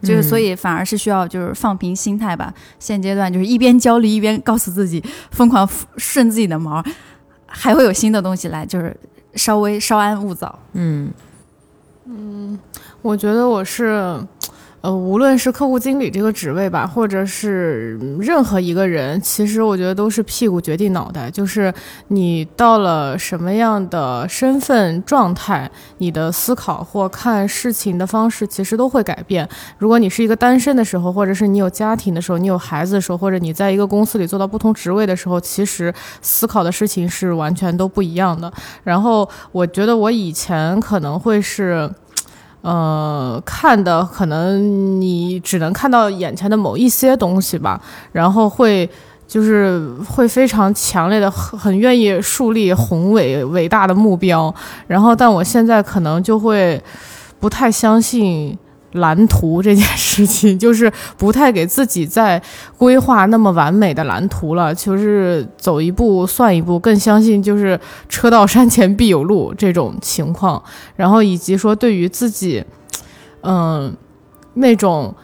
[0.03, 2.53] 就是所以反而是需要就是放平心态吧。
[2.79, 6.85] 现阶段就是一边焦虑一边告诉自己疯狂顺自己的毛，
[7.47, 8.97] 还会有新的东西来，就是
[9.35, 10.59] 稍微稍安勿躁。
[10.75, 11.11] 嗯
[13.03, 14.21] 我觉得我是，
[14.83, 21.31] 呃，无论是客户经理这个职位吧，或者是任何一个人，其实我觉得都是屁股决定脑袋。
[21.31, 21.71] 就是
[22.09, 29.47] 你到了什么样的身份状态，你的思考或看事情的方式其实都会改变。
[29.77, 38.51] 如果你是一个单身的时候，或者是你有家庭的时候，你有孩子的时候，或者你在一个公司里做到不同职位的时候，其实思考的事情是完全都不一样的。
[38.83, 41.91] 然后我觉得我以前可能会是。
[42.63, 47.81] 呃，看的可能你只能看到眼前的某一些东西吧，
[48.13, 48.89] 然后会
[49.27, 54.55] 就是会非常强烈的很很愿意树立宏伟伟大的目标，
[54.87, 56.83] 然后但我现在可能就会
[57.39, 58.59] 不太相信
[58.93, 62.43] 蓝图这件事情，就是不太给自己在
[62.77, 67.79] 规划那么完美的蓝图了，就是走一步算一步，更相信就是
[68.09, 70.61] 车到山前必有路这种情况，
[70.97, 72.65] 然后以及说对于自己，
[73.43, 73.97] 嗯，
[74.55, 75.15] 那种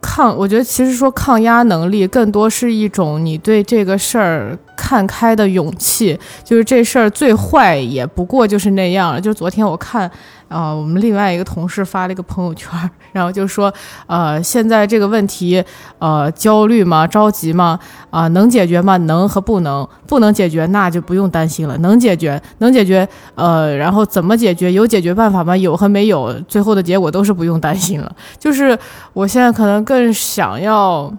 [0.00, 9.20] 抗，我觉得其实说抗压能力更多是一种你对这个事儿看开的勇气，就是这事儿最坏也不过就是那样了。
[9.20, 10.10] 就昨天我看。
[10.52, 12.70] 啊、我们另外一个同事发了一个朋友圈，
[13.12, 13.72] 然后就说，
[14.06, 15.64] 呃，现在这个问题，
[15.98, 17.06] 呃，焦虑吗？
[17.06, 17.78] 着急吗？
[18.10, 18.96] 啊、能解决吗？
[18.98, 21.76] 能和不能，不能解决那就不用担心了。
[21.78, 24.72] 能解决，能解决，呃，然后怎么解决？
[24.72, 25.56] 有解决办法吗？
[25.56, 28.14] 有和没有，最后的结果都是不用担心了。
[28.38, 28.78] 就是
[29.14, 31.12] 我现在可能更想要。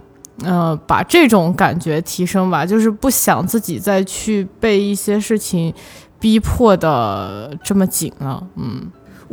[0.44, 5.72] 呃，把这种感觉提升吧，就是不想自己再去被一些事情
[6.20, 8.44] 逼迫的这么紧了。
[8.56, 8.82] 嗯，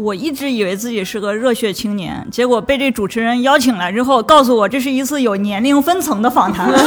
[0.00, 6.72] 我一直以为自己是个热血青年，结果被这主持人邀请来之后，告诉我这是一次有年龄分层的访谈。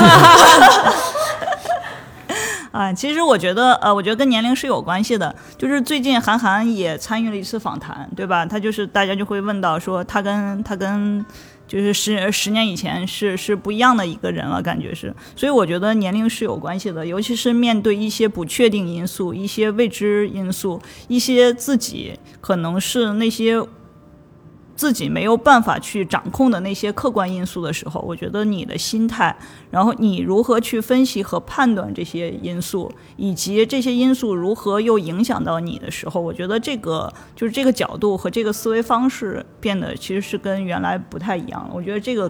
[2.72, 5.36] 啊，其实我觉得，呃，我觉得跟年龄是有关系的。
[5.60, 8.44] 就是最近韩寒也参与了一次访谈，对吧？
[8.48, 11.24] 他就是大家就会问到说，他跟他跟
[11.74, 15.14] 就是十十年以前是是不一样的一个人了，感觉是。
[15.36, 23.60] 所以我觉得年龄是有关系的，尤其是面对一些不确定因素、一些未知因素、一些自己可能是那些。
[24.76, 29.36] 自己没有办法去掌控的那些客观因素的时候，我觉得你的心态，
[29.70, 41.72] 然后你如何去分析和判断这些因素，以及这些因素如何又影响到你的时候，我觉得这个就是这个角度和这个思维方式变得其实是跟原来不太一样了。
[41.74, 42.30] 我觉得这个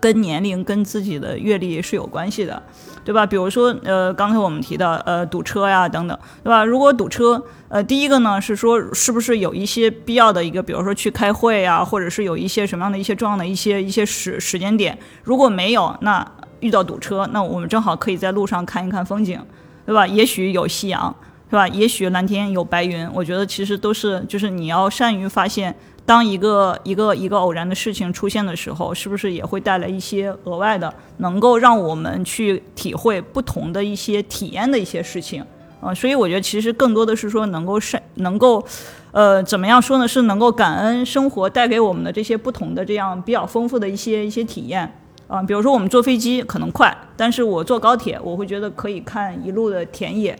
[0.00, 2.62] 跟年龄、跟自己的阅历是有关系的。
[3.02, 3.24] 对吧？
[3.24, 6.62] 比如说，呃，刚才我们提到，呃，堵车呀，等等，对吧？
[6.62, 14.96] 如果堵车，呃，第一个呢是说，是不是有一些必要的一个，比如说去开会呀，或者是有一些什么样的一些重要的一些一些时时间点？
[15.24, 16.24] 如果没有，那
[16.60, 19.40] 遇到堵车，那我们正好可以在路上看一看风景，
[19.86, 20.06] 对吧？
[20.06, 21.12] 也许有夕阳，
[21.48, 21.66] 是吧？
[21.68, 23.08] 也许蓝天有白云。
[23.14, 25.74] 我觉得其实都是，就是你要善于发现。
[26.06, 35.44] 当一个一个一个偶然的事情出现的时候，是不是也会带来一些额外的，能够让我们去体会不同的一些体验的一些事情
[35.80, 35.94] 啊？
[35.94, 38.64] 所以我觉得其实更多的是说能够善能够，
[39.12, 40.08] 呃，怎么样说呢？
[40.08, 44.92] 是能够感恩生活带给我们的这些不同的这样比较丰富的一些一些体验
[45.28, 45.40] 啊。
[45.40, 50.36] 比如说我们坐飞机可能快，但是我坐高铁，我会觉得可以看一路的田野。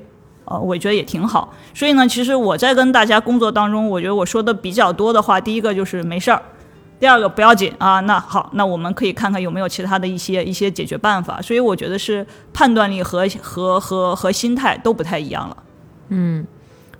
[0.51, 1.55] 呃，我觉得也挺好。
[1.72, 6.42] 所以呢，其实我在跟大家工作当中，我觉得我说的比较多的话，第一个就是没事儿，
[6.98, 8.01] 第二个不要紧啊。
[8.01, 11.40] 那好，那我们可以看看有没有其他的一些一些解决办法。
[11.40, 15.57] 所以我觉得是判断力和和和和心态都不太一样了。
[16.09, 16.44] 嗯，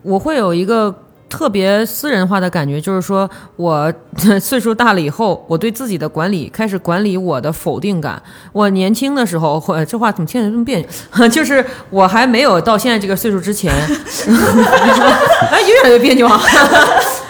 [0.03, 0.95] 我会有一个。
[1.31, 3.91] 特别私人化的感觉，就是说我
[4.39, 8.21] 岁数大了以后，我对自己的管理开始管理我的否定感。
[8.53, 10.77] 我年轻的时候，这话怎么听起来这么别
[11.17, 11.29] 扭？
[11.31, 13.73] 就是我还没有到现在这个岁数之前，
[15.51, 16.41] 哎，越来越别扭啊！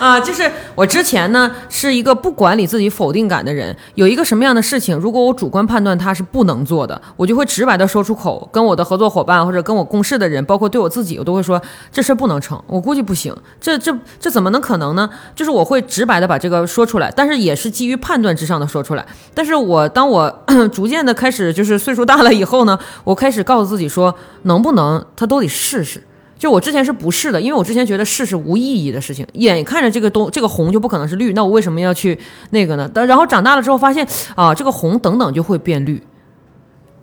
[0.01, 3.77] 啊，就是我之前呢是一个不管理自己否定感的人。
[3.97, 11.61] 有一个什么样的事情，如果我主观判断它是不能做的，我就会直白的说出口，跟我的合作伙伴或者跟我共事的人，包括对我自己，我都会说
[11.93, 13.37] 这事不能成，我估计不行。
[13.61, 15.11] 这这这怎么能可能呢？
[15.35, 19.05] 就是我会直白的把这个说出来，但是也是基于判断之上的说出来。
[19.35, 24.15] 但是我当我 逐渐的开始就是岁数大了以后呢，我开始告诉自己说，
[24.45, 26.03] 能不能他都得试试。
[26.41, 32.19] 就我之前是不是的，因为我之前觉得试是无意义的事情，眼看着这个东这个红就不可能是绿，那我为什么要去
[32.49, 32.91] 那个呢？
[32.95, 36.03] 然后长大了之后发现啊，这个红等等就会变绿，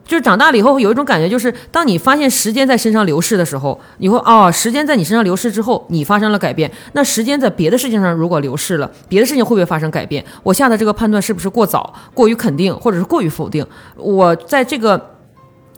[0.03, 6.71] 就是长大了以后有一种感觉，就是当你发现时间在身上流逝的时候，你会哦，时间在你身上流逝之后，你发生了改变。
[6.93, 10.25] 那时间在别的事情上如果流逝了，别的事情会不会发生改变？
[10.41, 13.63] 我下的这个判断是不是过早、过于肯定，或者是过于否定？
[13.97, 15.11] 我在这个。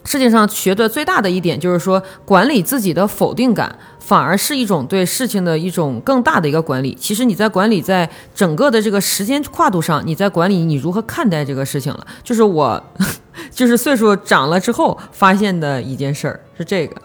[0.09, 6.97] 世界上学的最大的一点就是说，管理自己的否定感，反而是一种对事情的一种更大的一个管理。
[6.99, 12.07] 其实你在管理在整个的这个时间跨度上，你在管理你如何看待这个事情了。
[12.23, 12.83] 就是我，
[13.53, 16.95] 就是岁数长了之后发现的一件事儿是这个。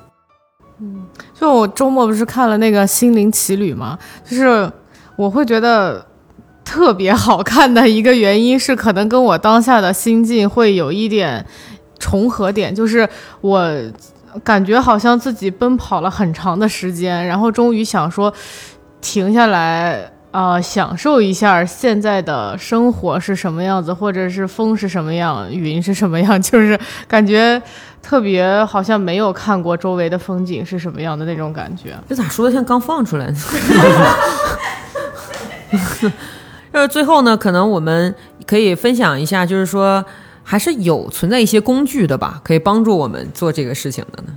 [0.81, 1.05] 嗯，
[1.39, 3.99] 就我周末不是看了那个《心灵奇旅》吗？
[4.25, 4.73] 就是
[5.17, 6.07] 我会觉得
[6.65, 11.45] 特别好看的一个原因是，可能跟我当下的心境会有一点。
[12.05, 13.09] 重合点就是
[13.41, 13.67] 我
[14.43, 18.31] 感觉好像自己奔跑了很长的时间，然后终于想说
[19.01, 26.79] 停下来啊，享受一下现在的生活是什么样子，或者是风是什么样，云是什么样，就是
[27.09, 27.63] 感觉
[28.03, 31.95] 特别好像没有看过周围的风景是什么样的那种感觉。
[32.07, 33.37] 这咋说的像刚放出来呢？
[35.73, 36.11] 就
[36.83, 38.15] 是最后呢，可能我们
[38.47, 40.05] 可以分享一下，就是说。
[40.45, 44.28] 还是有存在一些工具的吧，可以帮助我们做这个事情的呢。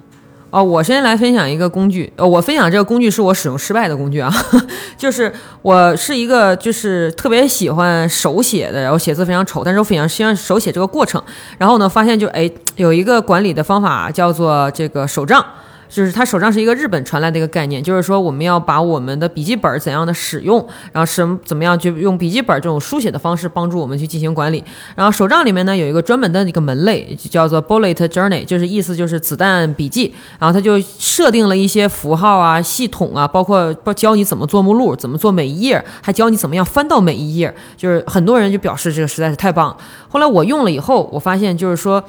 [0.49, 2.11] 哦，我先来分享一个工具。
[2.15, 4.33] 呃，我分享这个工具是我使用失败的工具啊，
[4.97, 5.31] 就是
[5.61, 11.21] 我是一个就是特别喜欢手写的，然后写字非常丑，但是我非常喜欢手写这个过程。
[11.57, 15.45] 然后呢，发现就哎有一个管理的方法叫做这个手账。
[15.89, 20.57] 就是他手账是一个日本传来的一个概念，就是说我们要把我们的笔记本怎样的使用，
[20.91, 24.63] 然后什怎么样去用笔记本这种书写的方式帮助我们去进行管理。
[24.95, 30.13] 然后手账里面呢有一个专门的一个门类，叫做 bullet Journey，就是意思就是子弹笔记。
[30.39, 37.53] 然后他就设定了一些符号啊、系统啊，包括教你怎么做目录、怎么做每一页，还教你怎么样翻到每一页。
[37.75, 39.75] 就是很多人就表示这个实在是太棒。
[40.09, 42.03] 后来我用了以后，我发现就是说。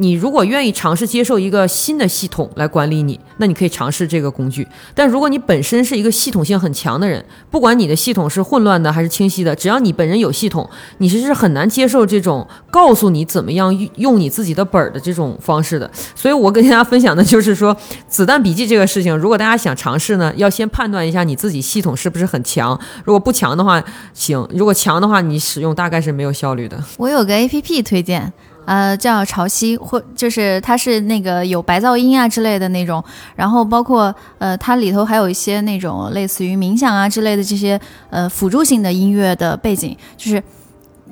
[0.00, 4.66] 你如果愿意尝试接受一个新的系统来管理你，那你可以尝试这个工具。
[4.94, 15.90] 但如果你本身是一个系统性很强的人，不管你的系统是混乱的还是清晰的，只要你本人有系统，你其实是很难接受这种告诉你怎么样用你自己的本儿的这种方式的。
[16.14, 17.76] 所以我跟大家分享的就是说，
[18.08, 22.78] 子弹笔记这个事情，如果大家想尝试呢，要先判断一下你自己系统是不是很强。
[23.04, 23.84] 如果不强的话，
[24.14, 26.82] 行；如果强的话，你使用大概是没有效率的。
[26.96, 28.32] 我有个 A P P 推荐，
[28.70, 33.02] 呃，叫潮汐，或就是它是那个有白噪音啊之类的那种，
[33.34, 40.40] 然后包括呃，它里头还有一些那种类似于冥想啊之类的这些呃辅助性的音乐的背景，就是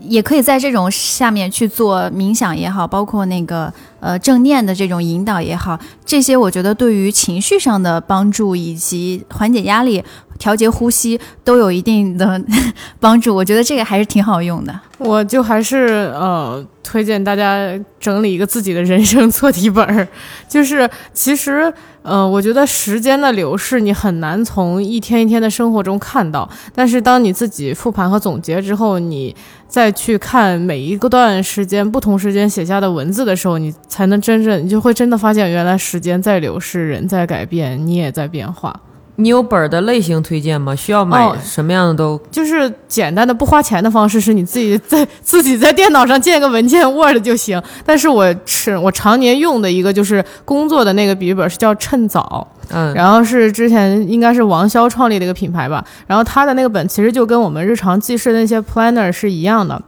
[0.01, 10.05] 也可以在这种下面去做冥想也好，包括那个呃正念的这种引导也好，这些我觉得对于情绪上的帮助以及缓解压力。
[10.39, 12.41] 调节呼吸都有一定的
[13.01, 14.81] 帮助，我觉得这个还是挺好用的。
[14.99, 17.69] 我就还是呃推荐大家
[17.99, 20.07] 整理一个自己的人生错题本儿，
[20.49, 21.75] 就是其实
[22.11, 29.35] 嗯我觉得时间的流逝你很难从一天一天的生活中看到，但是当你自己复盘和总结之后，你
[29.67, 38.75] 再去看每一个段时间不同时间写下的文字的时候，你才能真正你就会真的发现原来时间在流逝，人在改变，你也在变化。
[39.21, 40.77] 你有本儿的类型推荐吗？
[40.77, 42.17] 需要买什么样的都？
[42.31, 47.61] 就是简单的不花钱的方式，是你自己在 自己在电脑上建个文件 Word 就行。
[47.85, 55.85] 但是我是我常年用的一个就是工作的那个笔记本，是叫趁早，嗯，然后是之前应该是王潇创立的一个品牌吧。
[56.07, 59.83] 然后他的那个本其实就跟我们日常记事的那些 Planner 是一样的。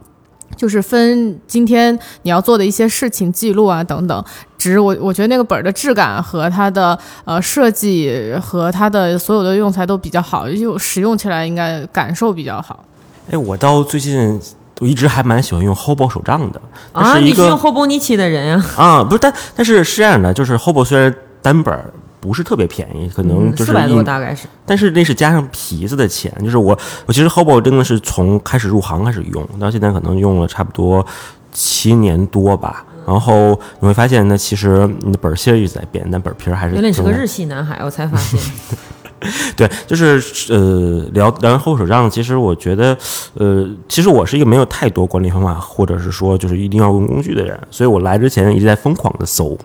[0.61, 4.23] 就是分今天你要做的一些事情记录啊等等，
[4.59, 6.95] 只是我我觉得那个本儿的质感和它的
[7.25, 12.85] 呃设计和它的所有的用材都比较好，就使用起来应该感受比较好。
[13.31, 14.39] 哎，我到最近
[14.79, 18.65] 我一直还蛮喜欢用 Hobo 手账的啊，你是用 Hobo 尼奇的人呀？
[18.77, 21.75] 啊，不是，但但是是这样的，就是 Hobo 虽然单本。
[22.21, 26.31] 不是特别便宜，可能就是四百多大概是，但是那是加上皮子的钱。
[26.43, 31.05] 就是我，我其实 Hobo 真的是从开始入行开始用，到现在可能用了差不多
[31.51, 32.85] 七年多吧。
[33.07, 36.75] 然后你会发现，那其实你的本儿芯一直在变，但本皮儿还是。
[36.75, 38.39] 原来你是个日系男孩，我才发现。
[39.55, 40.19] 对，就是
[40.51, 42.97] 呃，聊聊完后手账，其实我觉得，
[43.35, 49.57] 呃，其实我是一个没有太多管理方法，或者是说就是一定要用工具的人，所以我来之前一直在疯狂的搜，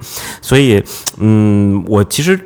[0.42, 0.82] 所以，
[1.18, 2.38] 嗯，我其实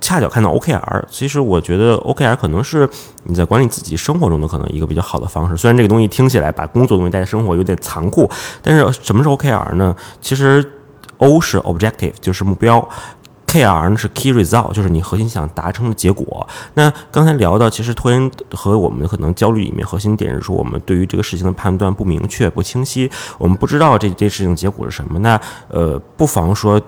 [0.00, 2.88] 恰巧看到 OKR，其实我觉得 OKR 可能是
[3.24, 5.56] 你在管理自己生活中的可能一个比较好的方式。
[5.56, 8.28] 虽然这个东西听起来把工作东西带在生活有点残酷，
[8.62, 9.94] 但是什么是 OKR 呢？
[10.20, 10.64] 其实
[11.18, 12.88] O 是 Objective，就是目标。
[13.52, 16.48] K R 呢是 Key Result，就是你核心想达成的结果。
[16.72, 25.18] 那刚才聊到，其实拖延和我们可能焦虑里面核心点是说，我们对于这个事情的判断不明确、不清晰，我们不知道这这事情结果是什么。
[25.18, 25.38] 那
[25.68, 26.80] 呃，不妨说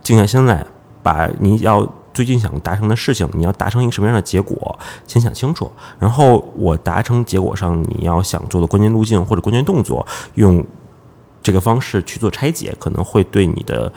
[0.00, 0.64] 静下心来，
[1.02, 5.68] 把你要最近想达成的事情，你要达成一个什么样的结果，先想清楚。
[5.98, 10.64] 然后我达成结果上你要想做的关键路径或者关键动作，用
[11.42, 13.92] 这个方式去做拆解，可能会对你的。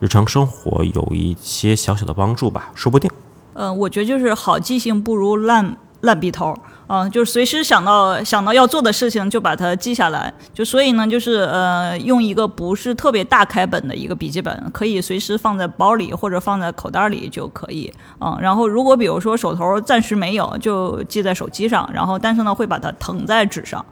[0.00, 3.10] 日常生活有一些小小的帮助吧，说不定。
[3.54, 6.54] 嗯，我觉得就是好记性不如烂烂笔头。
[6.86, 10.32] 嗯，就是随时想到想到要做的事情就把它记下来。
[10.54, 17.92] 就所以呢，就是呃，用一个不是特别大开本的一个笔记本，可以随时放在包里或者放在口袋里就可以。
[18.20, 21.90] 嗯，然后如果比如说手头暂时没有，就记在手机上。
[21.92, 23.84] 然后但是呢，会把它腾在纸上。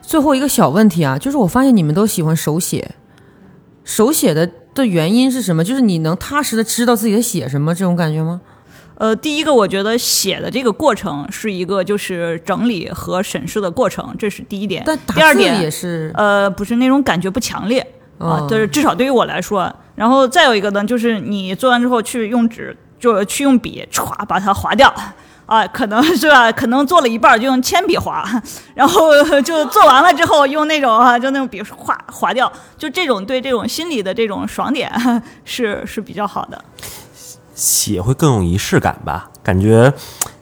[0.00, 2.94] 最后一个小问题啊，就是我发现你们都喜欢手写，
[3.82, 4.48] 手写的。
[4.78, 5.62] 的原因是什么？
[5.62, 8.40] 就是你能踏实的知道自己在写什么这种感觉吗？
[8.96, 14.82] 呃，第一个，我觉得写的这个过程是一个就是整理和审视的过程，这是第一点。
[14.84, 17.86] 但第二点也是，呃，不是那种感觉不强烈
[18.18, 19.72] 啊，就是至少对于我来说。
[19.94, 24.92] 然后再有一个呢，就是你做完之后去用纸，就去用笔歘把它划掉。
[25.48, 28.22] 啊，可能是吧，可能做了一半就用铅笔划，
[28.74, 34.92] 然后 就做完了之后用那种啊，就那种笔划划掉，就这种对这种心理的这种爽点
[35.46, 36.62] 是是比较好的。
[37.54, 39.90] 写会更有仪式感吧，感觉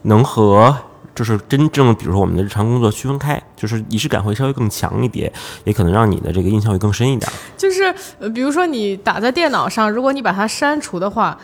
[0.02, 0.76] 能和
[1.14, 5.32] 就是真正比如说我们的日常工作区分开，就是仪式感会稍微更强一点，
[5.62, 7.30] 也可能让你的这个印象会更深一点。
[7.56, 7.94] 就是
[8.34, 11.38] 比如说你打在电脑上，如果你把它删除的话。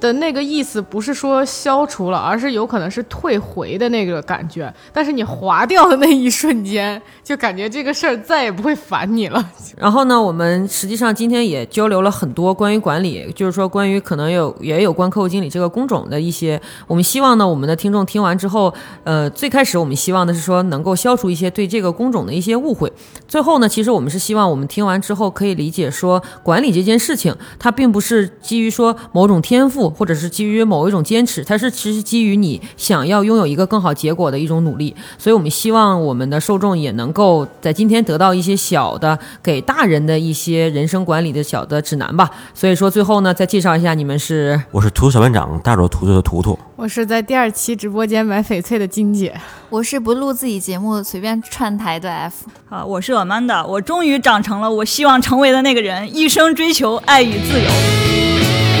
[0.00, 4.72] 的那个意思不是说消除了，而是有可能是退回的那个感觉。
[4.92, 9.44] 但是你划掉的那一瞬间，就感觉这个事儿再也不会烦你了。
[9.76, 16.60] 然后呢，我们实际上今天也交流了很多关于管理，就是说关于可能有也有关客户经理这个工种的一些。
[16.86, 18.72] 我们希望呢，我们的听众听完之后，
[19.04, 22.92] 呃，最开始我们希望的是说能够消除一些对这个工种的一些误会。
[23.26, 29.87] 最后呢，其实我们是希望我们听完之后可以理解说，管理这件事情它并不是基于说某种天赋。
[29.90, 34.94] 或者是基于某一种坚持，它是其实基于你想要拥有一个更好结果的一种努力。
[35.16, 42.30] 所以，我们希望我们的受众也能够在今天得到一些小的给大人的一些人生管理的小的指南吧。
[42.54, 46.58] 所以说，最后呢，再介绍一下，你们是我是图图小班长，大手图图的图图。
[46.76, 49.34] 我是在第二期直播间买翡翠的金姐，
[49.68, 52.46] 我是不录自己节目随便串台的 F。
[52.68, 58.77] 啊，我是 Amanda，我终于长成了我希望成为的那个人，一生追求爱与自由。